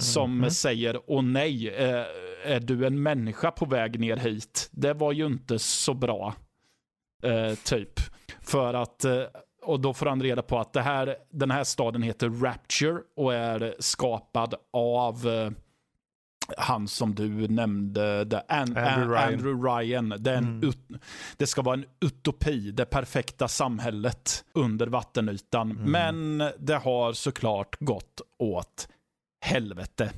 [0.00, 0.50] Som mm.
[0.50, 2.04] säger, åh nej, eh,
[2.44, 4.68] är du en människa på väg ner hit?
[4.72, 6.34] Det var ju inte så bra.
[7.22, 8.00] Eh, typ.
[8.40, 9.22] För att, eh,
[9.62, 13.34] och då får han reda på att det här, den här staden heter Rapture och
[13.34, 15.50] är skapad av eh,
[16.56, 19.34] han som du nämnde, the An Andrew, Ryan.
[19.34, 20.08] Andrew Ryan.
[20.18, 20.72] Det, mm.
[21.36, 25.70] det, ska vara en utopi, det perfekta samhället under vattenytan.
[25.70, 25.90] Mm.
[25.90, 28.88] Men det har såklart gått åt
[29.46, 30.12] helvete.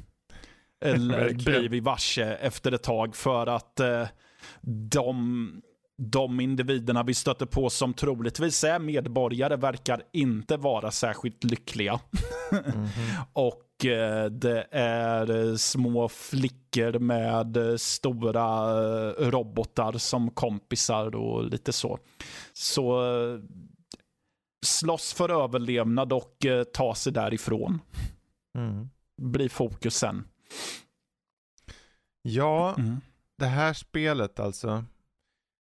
[0.84, 4.06] Eller blir vi varse efter ett tag för att eh,
[4.90, 5.62] de
[6.00, 12.00] de individerna vi stöter på som troligtvis är medborgare verkar inte vara särskilt lyckliga.
[12.52, 13.24] Mm -hmm.
[13.32, 18.72] och eh, det är små flickor med stora
[19.12, 21.98] robotar som kompisar och lite så.
[22.52, 23.02] Så
[24.66, 27.80] slåss för överlevnad och ta sig därifrån.
[28.58, 28.88] Mm.
[29.18, 30.24] Blir fokusen.
[32.22, 33.00] Ja, mm.
[33.38, 34.84] det här spelet alltså.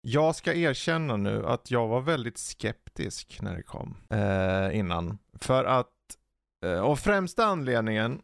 [0.01, 5.19] Jag ska erkänna nu att jag var väldigt skeptisk när det kom eh, innan.
[5.35, 5.93] För att,
[6.65, 8.23] eh, och främsta anledningen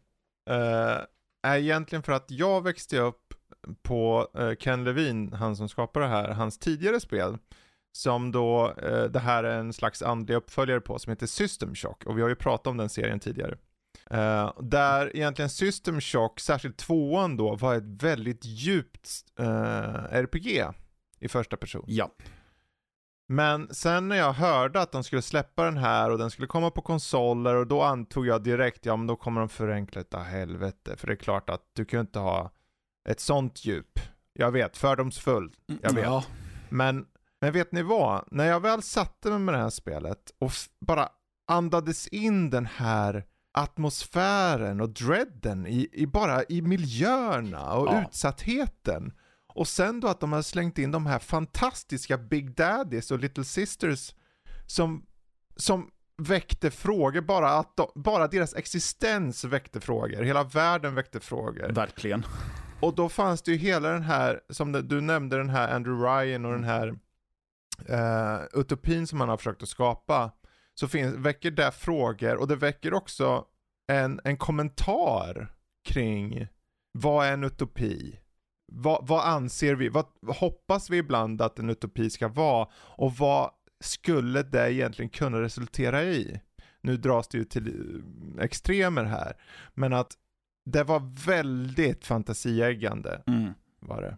[0.49, 0.97] eh,
[1.43, 3.33] är egentligen för att jag växte upp
[3.81, 7.37] på eh, Ken Levine, han som skapar det här, hans tidigare spel.
[7.91, 12.05] Som då, eh, det här är en slags andlig uppföljare på, som heter System Shock.
[12.05, 13.57] Och vi har ju pratat om den serien tidigare.
[14.13, 20.65] Uh, där egentligen System Shock, särskilt tvåan då, var ett väldigt djupt uh, RPG
[21.19, 21.85] i första person.
[21.87, 22.11] Ja.
[23.27, 26.71] Men sen när jag hörde att de skulle släppa den här och den skulle komma
[26.71, 30.97] på konsoler och då antog jag direkt, ja men då kommer de förenkla utav helvete.
[30.97, 32.51] För det är klart att du kan ju inte ha
[33.09, 33.99] ett sånt djup.
[34.33, 35.55] Jag vet, fördomsfull.
[35.81, 36.03] Jag vet.
[36.03, 36.23] Ja.
[36.69, 37.05] Men,
[37.41, 38.23] men vet ni vad?
[38.31, 41.09] När jag väl satte mig med det här spelet och bara
[41.47, 43.25] andades in den här
[43.55, 48.01] atmosfären och dreaden i, i bara i miljöerna och ja.
[48.01, 49.13] utsattheten.
[49.47, 53.43] Och sen då att de har slängt in de här fantastiska Big Daddies och Little
[53.43, 54.13] Sisters
[54.65, 55.05] som,
[55.55, 60.23] som väckte frågor, bara, att de, bara deras existens väckte frågor.
[60.23, 61.69] Hela världen väckte frågor.
[61.69, 62.25] Verkligen.
[62.79, 66.45] Och då fanns det ju hela den här, som du nämnde den här Andrew Ryan
[66.45, 66.87] och den här
[67.89, 70.31] uh, utopin som han har försökt att skapa
[70.79, 73.45] så finns, väcker det frågor och det väcker också
[73.87, 76.47] en, en kommentar kring
[76.91, 78.19] vad är en utopi?
[78.71, 79.89] Vad, vad anser vi?
[79.89, 82.67] Vad, hoppas vi ibland att en utopi ska vara?
[82.75, 83.51] Och vad
[83.83, 86.39] skulle det egentligen kunna resultera i?
[86.81, 89.33] Nu dras det ju till eh, extremer här.
[89.73, 90.13] Men att
[90.65, 93.21] det var väldigt fantasieggande.
[93.27, 93.53] Mm.
[93.79, 94.17] Var det.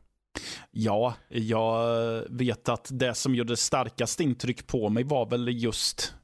[0.72, 6.17] Ja, jag vet att det som gjorde starkast intryck på mig var väl just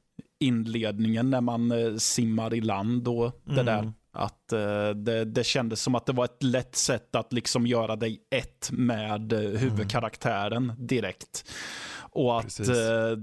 [0.44, 3.66] inledningen när man eh, simmar i land och det mm.
[3.66, 3.92] där.
[4.16, 7.96] Att uh, det, det kändes som att det var ett lätt sätt att liksom göra
[7.96, 11.50] dig ett med uh, huvudkaraktären direkt.
[11.96, 13.18] Och att uh,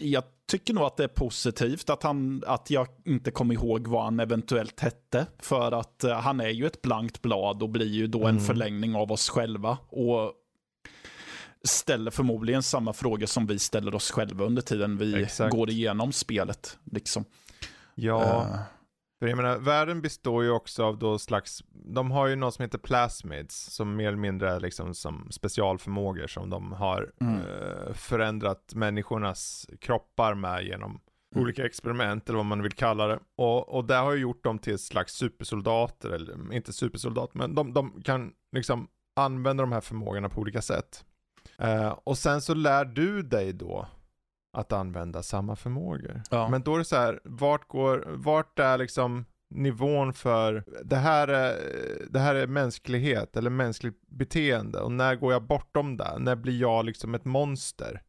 [0.00, 4.04] jag tycker nog att det är positivt att, han, att jag inte kom ihåg vad
[4.04, 5.26] han eventuellt hette.
[5.38, 8.36] För att han är ju ett blankt blad och blir ju då mm.
[8.36, 9.78] en förlängning av oss själva.
[9.88, 10.32] Och
[11.64, 15.52] ställer förmodligen samma frågor som vi ställer oss själva under tiden vi Exakt.
[15.52, 16.78] går igenom spelet.
[16.84, 17.24] Liksom.
[17.94, 18.58] Ja, uh.
[19.20, 22.62] för jag menar, världen består ju också av då slags, de har ju något som
[22.62, 27.36] heter plasmids, som mer eller mindre är liksom som specialförmågor som de har mm.
[27.36, 31.00] uh, förändrat människornas kroppar med genom
[31.34, 31.44] Mm.
[31.44, 33.18] olika experiment eller vad man vill kalla det.
[33.36, 37.72] Och, och det har ju gjort dem till slags supersoldater, eller inte supersoldater, men de,
[37.72, 41.04] de kan liksom använda de här förmågorna på olika sätt.
[41.64, 43.88] Uh, och sen så lär du dig då
[44.52, 46.22] att använda samma förmågor.
[46.30, 46.48] Ja.
[46.48, 51.28] Men då är det så här, vart går, vart är liksom nivån för, det här,
[51.28, 51.56] är,
[52.10, 56.18] det här är mänsklighet eller mänskligt beteende och när går jag bortom det?
[56.18, 58.02] När blir jag liksom ett monster?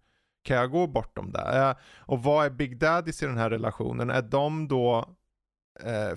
[0.43, 1.69] Kan jag gå bortom det?
[1.69, 4.09] Uh, och vad är Big Daddies i den här relationen?
[4.09, 5.15] Är de då
[5.85, 6.15] uh,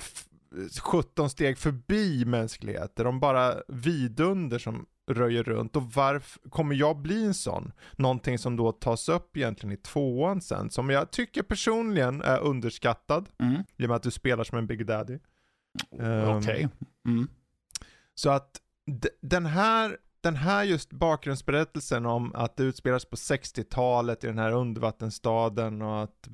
[0.82, 3.00] 17 steg förbi mänsklighet?
[3.00, 7.72] Är de bara vidunder som röjer runt och varför kommer jag bli en sån?
[7.92, 13.28] Någonting som då tas upp egentligen i tvåan sen, som jag tycker personligen är underskattad.
[13.38, 13.62] Mm.
[13.76, 15.18] I och med att du spelar som en Big Daddy.
[15.90, 16.38] Um, Okej.
[16.38, 16.68] Okay.
[17.06, 17.28] Mm.
[18.14, 18.60] Så att
[19.22, 24.52] den här den här just bakgrundsberättelsen om att det utspelas på 60-talet i den här
[24.52, 26.28] undervattensstaden och att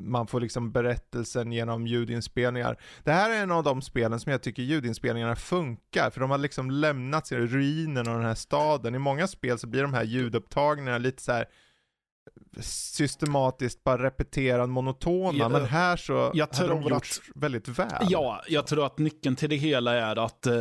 [0.00, 2.80] man får liksom berättelsen genom ljudinspelningar.
[3.04, 6.38] Det här är en av de spelen som jag tycker ljudinspelningarna funkar, för de har
[6.38, 8.94] liksom lämnat sig ruinen av den här staden.
[8.94, 11.46] I många spel så blir de här ljudupptagningarna lite så här
[12.60, 18.06] systematiskt bara repeterad monotona, ja, men här så jag har de gjort att, väldigt väl.
[18.08, 20.54] Ja, jag tror att nyckeln till det hela är att eh,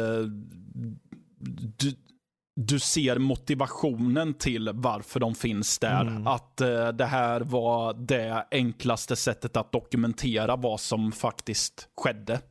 [1.78, 1.96] du,
[2.56, 6.02] du ser motivationen till varför de finns där.
[6.02, 6.28] Mm.
[6.28, 12.42] Att uh, det här var det enklaste sättet att dokumentera vad som faktiskt skedde.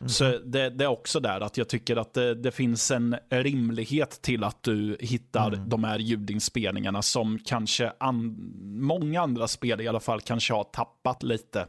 [0.00, 0.08] Mm.
[0.08, 4.22] Så det, det, är också där att jag tycker att det, det finns en rimlighet
[4.22, 5.68] till att du hittar mm.
[5.68, 11.22] de här ljudinspelningarna som kanske an, många andra spel i alla fall kanske har tappat
[11.22, 11.66] lite.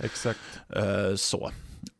[0.00, 0.40] Exakt.
[0.76, 1.50] Uh, så.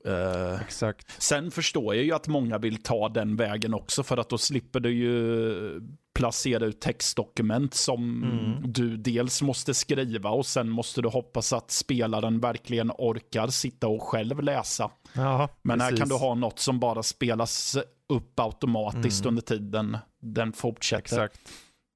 [0.07, 1.23] Uh, Exakt.
[1.23, 4.81] Sen förstår jag ju att många vill ta den vägen också för att då slipper
[4.81, 5.81] du ju
[6.15, 8.73] placera ut textdokument som Mm.
[8.73, 14.03] du dels måste skriva och sen måste du hoppas att spelaren verkligen orkar sitta och
[14.03, 14.91] själv läsa.
[15.13, 16.01] Ja, Men här precis.
[16.01, 17.77] kan du ha något som bara spelas
[18.09, 19.29] upp automatiskt Mm.
[19.29, 20.99] under tiden den fortsätter.
[21.25, 21.41] Exakt.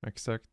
[0.07, 0.45] Exakt.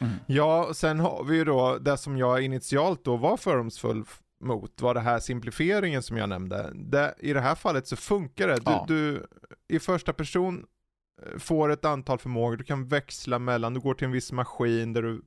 [0.00, 0.12] Mm.
[0.26, 4.04] Ja, sen har vi ju då det som jag initialt då var fördomsfull
[4.44, 6.70] mot, var det här simplifieringen som jag nämnde.
[6.74, 8.54] Det, I det här fallet så funkar det.
[8.54, 8.84] Du, Ja.
[8.88, 9.26] du
[9.68, 10.66] i första person
[11.22, 14.92] eh, får ett antal förmågor, du kan växla mellan, du går till en viss maskin
[14.92, 15.22] där du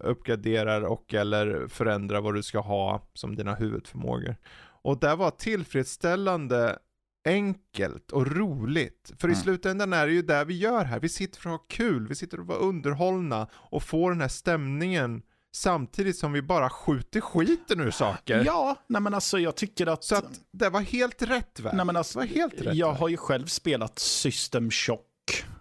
[0.00, 4.36] uppgraderar och eller förändrar vad du ska ha som dina huvudförmågor.
[4.82, 6.78] Och det var tillfredsställande
[7.26, 9.12] enkelt och roligt.
[9.18, 9.42] För i Mm.
[9.42, 11.00] slutändan är det ju det vi gör här.
[11.00, 14.28] Vi sitter för att ha kul, vi sitter och vara underhållna och får den här
[14.28, 15.22] stämningen
[15.54, 18.42] samtidigt som vi bara skjuter skiten ur saker.
[18.46, 20.04] Ja, nej men alltså jag tycker att...
[20.04, 21.74] Så att det var helt rätt väg.
[21.74, 23.00] nej men alltså, det var helt rätt jag väg.
[23.00, 25.00] har ju själv spelat System Shock.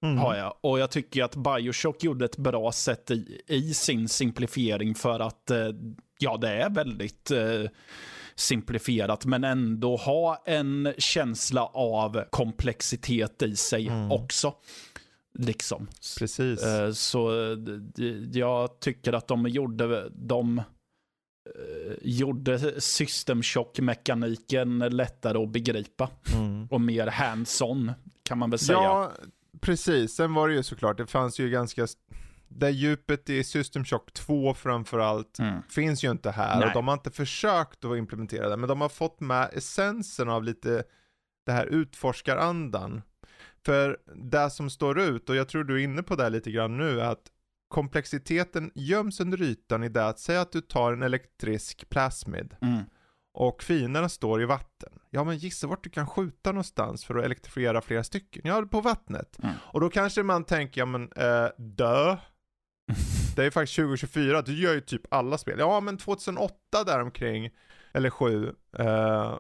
[0.02, 0.18] Mm.
[0.18, 0.54] Har jag.
[0.62, 5.52] Och jag tycker att Bioshock gjorde ett bra sätt i, i sin simplifiering för att,
[5.52, 5.58] eh,
[6.20, 7.64] ja det är väldigt eh,
[8.36, 14.12] simplifierat men ändå ha en känsla av komplexitet i sig Mm.
[14.12, 14.54] också.
[15.40, 15.88] Liksom.
[16.20, 16.64] Precis.
[16.64, 17.32] Eh, Så
[18.34, 20.64] jag tycker att de gjorde, de eh,
[22.02, 26.10] gjorde System Shock-mekaniken lättare att begripa.
[26.36, 26.68] Mm.
[26.72, 27.92] Och mer hands-on
[28.24, 28.78] kan man väl säga.
[28.80, 29.12] Ja,
[29.62, 30.16] precis.
[30.16, 31.88] Sen var det ju såklart, det fanns ju ganska...
[32.56, 35.62] Det djupet i System Shock 2 framförallt Mm.
[35.70, 36.68] finns ju inte här Nej.
[36.68, 40.44] och de har inte försökt att implementera det, men de har fått med essensen av
[40.44, 40.84] lite
[41.46, 43.02] det här utforskarandan.
[43.66, 46.78] För det som står ut, och jag tror du är inne på det lite grann
[46.78, 47.28] nu, är att
[47.68, 52.84] komplexiteten göms under ytan i det att säga att du tar en elektrisk plasmid Mm.
[53.34, 54.93] och fienderna står i vatten.
[55.09, 58.41] Ja men gissa vart du kan skjuta någonstans för att elektrifiera flera stycken?
[58.45, 59.39] Ja, på vattnet.
[59.43, 59.55] Mm.
[59.59, 62.18] Och då kanske man tänker, ja men eh, dö.
[63.36, 65.59] Det är faktiskt 2024, du gör ju typ alla spel.
[65.59, 67.49] Ja men 2008 däromkring,
[67.93, 68.47] eller 7,
[68.78, 69.38] eh,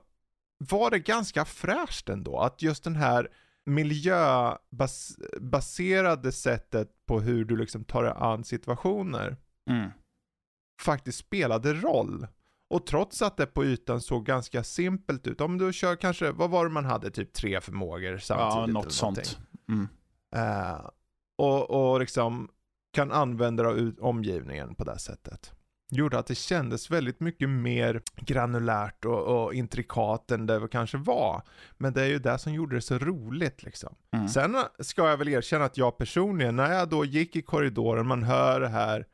[0.57, 2.39] var det ganska fräscht ändå.
[2.39, 3.29] Att just den här
[3.65, 9.37] miljöbaserade sättet på hur du liksom tar dig an situationer
[9.69, 9.89] Mm.
[10.81, 12.27] faktiskt spelade roll.
[12.69, 16.49] Och trots att det på ytan såg ganska simpelt ut, om du kör kanske, vad
[16.49, 18.55] var det man hade, typ tre förmågor samtidigt?
[18.55, 19.39] Ja, något sånt.
[19.69, 19.87] Mm.
[20.35, 20.85] Eh,
[21.37, 22.49] och, och liksom
[22.93, 25.51] kan använda dig av ut- omgivningen på det sättet.
[25.91, 31.41] Gjorde att det kändes väldigt mycket mer granulärt och, och intrikat än det kanske var.
[31.77, 33.95] Men det är ju det som gjorde det så roligt liksom.
[34.13, 34.27] Mm.
[34.27, 38.23] Sen ska jag väl erkänna att jag personligen, när jag då gick i korridoren, man
[38.23, 39.05] hör det här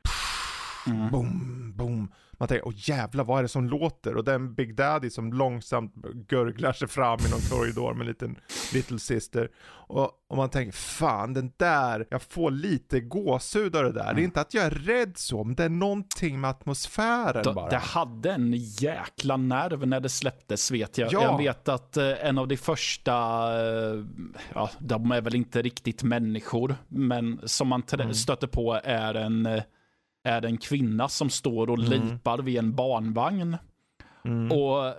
[0.88, 1.12] Mm.
[1.12, 2.12] boom, boom.
[2.40, 4.16] Man tänker, åh jävlar vad är det som låter?
[4.18, 5.94] Och det är en Big Daddy som långsamt
[6.28, 8.36] gurglar sig fram i någon korridor med en liten
[8.74, 9.50] Little Sister.
[9.88, 14.04] Och, och man tänker, fan den där, jag får lite gåshud av det där.
[14.04, 14.24] Det är Mm.
[14.24, 17.70] inte att jag är rädd så, men det är någonting med atmosfären Det, bara.
[17.70, 21.14] det hade en jäkla nerv när det släpptes vet jag.
[21.14, 21.24] Ja.
[21.24, 23.14] Jag vet att eh, en av de första,
[23.62, 24.04] eh,
[24.54, 28.14] ja, de är väl inte riktigt människor, men som man Mm.
[28.14, 29.64] stöter på är en, eh,
[30.24, 31.90] är en kvinna som står och Mm.
[32.08, 33.58] lipar vid en barnvagn.
[34.26, 34.52] Mm.
[34.52, 34.94] Och eh,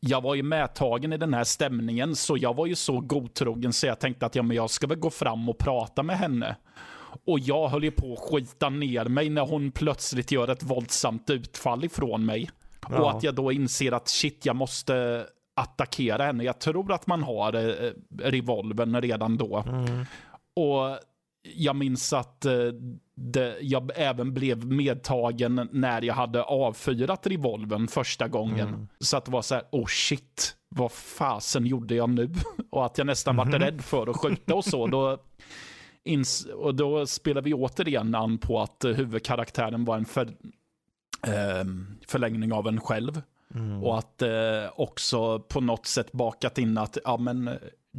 [0.00, 3.86] jag var ju medtagen i den här stämningen, så jag var ju så godtrogen så
[3.86, 6.56] jag tänkte att ja, men jag ska väl gå fram och prata med henne.
[7.26, 11.30] Och jag höll ju på att skita ner mig när hon plötsligt gör ett våldsamt
[11.30, 12.50] utfall ifrån mig.
[12.86, 13.10] Och Ja.
[13.10, 16.44] att jag då inser att shit, jag måste attackera henne.
[16.44, 19.64] Jag tror att man har eh, revolvern redan då.
[19.68, 20.06] Mm.
[20.56, 20.98] Och
[21.42, 22.52] jag minns att eh,
[23.14, 28.68] det, jag även blev medtagen när jag hade avfyrat revolvern första gången.
[28.68, 28.88] Mm.
[28.98, 32.30] Så att det var så här, oh shit, vad fasen gjorde jag nu?
[32.70, 33.50] Och att jag nästan Mhm.
[33.50, 34.86] var rädd för att skjuta och så.
[34.86, 35.18] Då,
[36.04, 40.28] ins, och då spelar vi återigen an på att eh, huvudkaraktären var en för,
[41.26, 43.22] ehm, förlängning av en själv.
[43.54, 43.82] Mm.
[43.84, 44.30] Och att eh,
[44.76, 47.54] också på något sätt bakat in att ja, men eh,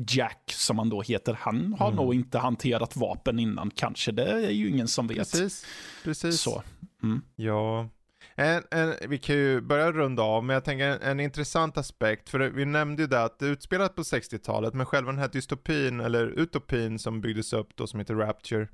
[0.07, 1.95] Jack, som han då heter, han har Mm.
[1.97, 4.11] nog inte hanterat vapen innan kanske.
[4.11, 5.17] Det är ju ingen som vet.
[5.17, 5.65] Precis,
[6.03, 6.41] precis.
[6.41, 6.63] Så.
[7.03, 7.21] Mm.
[7.35, 7.89] Ja.
[8.35, 12.29] En, en, vi kan ju börja runda av, men jag tänker en, en intressant aspekt,
[12.29, 15.99] för vi nämnde ju det att det utspelat på 60-talet, men själva den här dystopin,
[15.99, 18.67] eller utopin som byggdes upp då, som heter Rapture,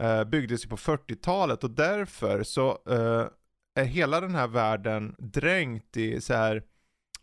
[0.00, 3.26] eh, byggdes ju på 40-talet och därför så eh,
[3.74, 6.62] är hela den här världen dränkt i så här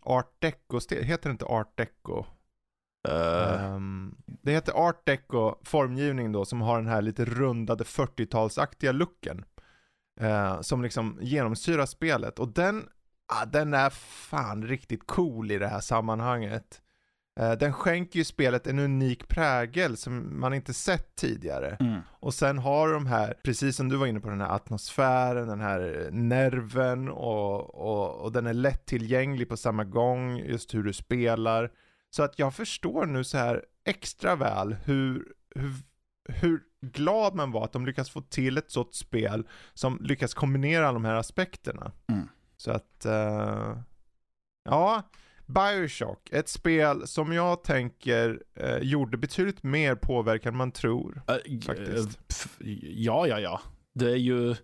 [0.00, 2.24] art deco, heter det inte art deco?
[3.08, 8.92] Eh, Ehm, det heter art deco formgivning då som har den här lite rundade 40-talsaktiga
[8.92, 9.44] looken.
[10.20, 12.88] eh, som liksom genomsyrar spelet och den,
[13.28, 16.82] ah, den är fan riktigt cool i det här sammanhanget.
[17.40, 21.76] Eh, den skänker ju spelet en unik prägel som man inte sett tidigare.
[21.80, 22.00] Mm.
[22.10, 25.60] Och sen har de här, precis som du var inne på, den här atmosfären, den
[25.60, 31.70] här nerven och, och, och den är lättillgänglig på samma gång, just hur du spelar.
[32.10, 35.72] Så att jag förstår nu så här extra väl hur, hur,
[36.28, 40.88] hur glad man var att de lyckas få till ett sådant spel som lyckas kombinera
[40.88, 41.92] alla de här aspekterna.
[42.08, 42.28] Mm.
[42.56, 43.78] Så att, uh,
[44.64, 45.02] ja,
[45.46, 51.22] Bioshock, ett spel som jag tänker uh, gjorde betydligt mer påverkan än man tror.
[51.30, 52.28] Uh, faktiskt.
[52.28, 53.60] Pff, ja, ja, ja.
[54.00, 54.54] Det är ju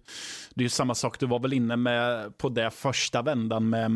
[0.54, 3.90] det är samma sak, du var väl inne med på det första vändan med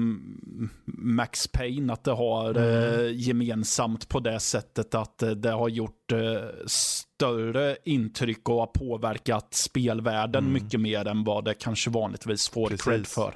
[0.84, 3.01] Max Payne, att det har mm.
[3.01, 8.66] eh, gemensamt på det sättet att eh, det har gjort eh, större intryck och har
[8.66, 10.53] påverkat spelvärlden mm.
[10.53, 12.84] mycket mer än vad det kanske vanligtvis får Precis.
[12.84, 13.34] cred för.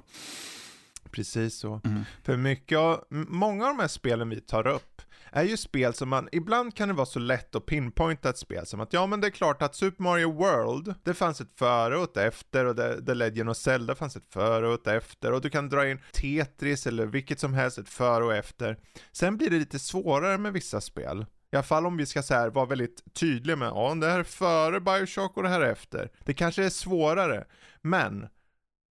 [1.10, 1.80] Precis så.
[1.84, 2.04] Mm.
[2.22, 5.02] För mycket av, många av de här spelen vi tar upp
[5.34, 8.66] är ju spel som man, ibland kan det vara så lätt att pinpointa ett spel
[8.66, 11.96] som att ja men det är klart att Super Mario World, det fanns ett före
[11.96, 15.32] och ett efter och det, The Legend of Zelda fanns ett före och ett efter
[15.32, 18.78] och du kan dra in Tetris eller vilket som helst ett före och efter.
[19.12, 21.26] Sen blir det lite svårare med vissa spel.
[21.52, 24.18] I alla fall om vi ska så här vara väldigt tydliga med, ja det här
[24.18, 26.10] är före Bioshock och det här är efter.
[26.24, 27.44] Det kanske är svårare,
[27.82, 28.28] men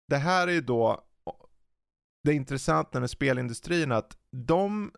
[0.07, 1.03] det här är ju då
[2.23, 4.91] det intressanta med spelindustrin att de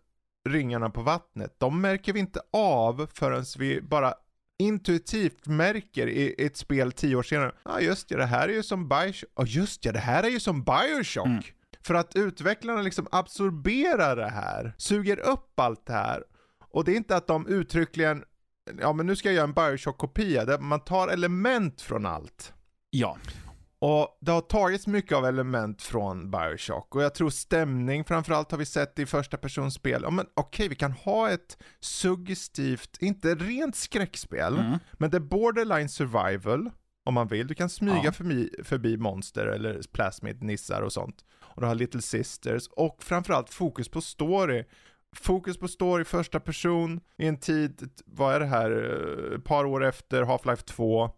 [0.48, 4.14] ringarna på vattnet, de märker vi inte av förrän vi bara
[4.58, 8.52] intuitivt märker i ett spel tio år senare, ja ah, just det, det här är
[8.52, 11.26] ju som Bioshock, ja ah, just det, det här är ju som Bioshock.
[11.26, 11.42] Mm.
[11.84, 16.22] För att utvecklarna liksom absorberar det här, suger upp allt det här.
[16.70, 18.24] Och det är inte att de uttryckligen,
[18.80, 22.52] ja men nu ska jag göra en Bioshock-kopia, där man tar element från allt.
[22.90, 23.16] Ja.
[23.84, 28.58] Och det har tagits mycket av element från Bioshock och jag tror stämning framförallt har
[28.58, 30.00] vi sett i första personspel.
[30.02, 34.78] Ja, men okej, okay, vi kan ha ett suggestivt, inte rent skräckspel, mm.
[34.92, 36.70] men det är borderline survival
[37.04, 37.46] om man vill.
[37.46, 38.12] Du kan smyga ja.
[38.12, 41.24] förbi, förbi monster eller plasmid, nissar och sånt.
[41.40, 44.64] Och du har Little Sisters och framförallt fokus på story.
[45.16, 48.70] Fokus på story första person i en tid, vad är det här,
[49.36, 51.10] ett par år efter Half-Life 2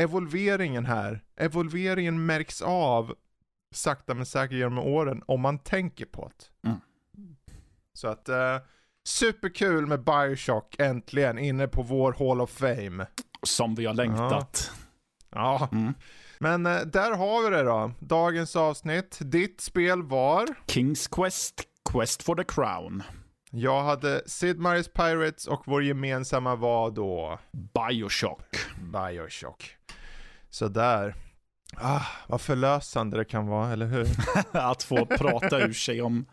[0.00, 3.14] evolveringen här, evolveringen märks av
[3.74, 6.68] sakta men säkert genom åren om man tänker på det.
[6.68, 6.80] Mm.
[7.92, 8.66] Så att, uh,
[9.04, 13.06] superkul med Bioshock äntligen inne på vår Hall of Fame.
[13.42, 14.70] Som vi har längtat.
[15.30, 15.68] Ja.
[15.70, 15.78] ja.
[15.78, 15.94] Mm.
[16.38, 17.92] Men uh, där har vi det då.
[17.98, 19.18] Dagens avsnitt.
[19.20, 20.48] Ditt spel var?
[20.66, 23.02] Kings Quest, Quest for the Crown.
[23.52, 27.38] Jag hade Sid Meier's Pirates och vår gemensamma var då?
[27.52, 28.56] Bioshock.
[28.92, 29.76] Bioshock.
[30.50, 31.14] Sådär.
[31.76, 34.08] Ah, vad förlösande det kan vara, eller hur?
[34.52, 36.26] att få prata ur sig om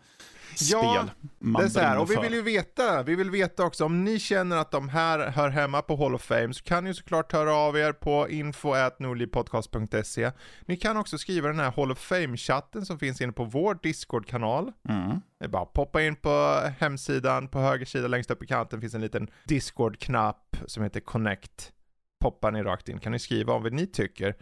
[0.58, 1.06] spel ja,
[1.38, 4.18] det är så här, och vi vill ju veta, vi vill veta också om ni
[4.18, 7.54] känner att de här hör hemma på Hall of Fame så kan ni såklart höra
[7.54, 10.32] av er på info.nordlivpodcast.se
[10.66, 14.72] Ni kan också skriva den här Hall of Fame-chatten som finns inne på vår Discord-kanal.
[14.88, 15.20] Mm.
[15.38, 18.80] Det är bara att poppa in på hemsidan, på höger sida längst upp i kanten
[18.80, 21.72] finns en liten Discord-knapp som heter Connect
[22.18, 22.98] poppar ni rakt in.
[22.98, 24.34] Kan ni skriva om vad ni tycker?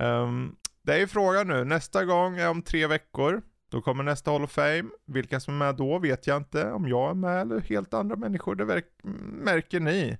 [0.00, 1.64] Um, det är ju frågan nu.
[1.64, 3.42] Nästa gång är om tre veckor.
[3.74, 4.84] Då kommer nästa Hall of Fame.
[5.06, 6.72] Vilka som är med då vet jag inte.
[6.72, 8.82] Om jag är med eller helt andra människor, det
[9.42, 10.18] märker ni.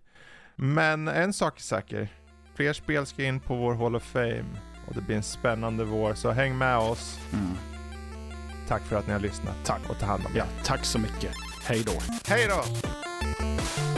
[0.56, 2.08] Men en sak är säker.
[2.54, 4.44] Fler spel ska in på vår Hall of Fame.
[4.88, 7.18] Och det blir en spännande vår, så häng med oss.
[7.32, 7.46] Mm.
[8.68, 9.56] Tack för att ni har lyssnat.
[9.64, 9.90] Tack.
[9.90, 10.38] Och ta hand om er.
[10.38, 11.30] Ja, tack så mycket.
[11.64, 11.92] Hej då.
[12.26, 13.93] Hej då!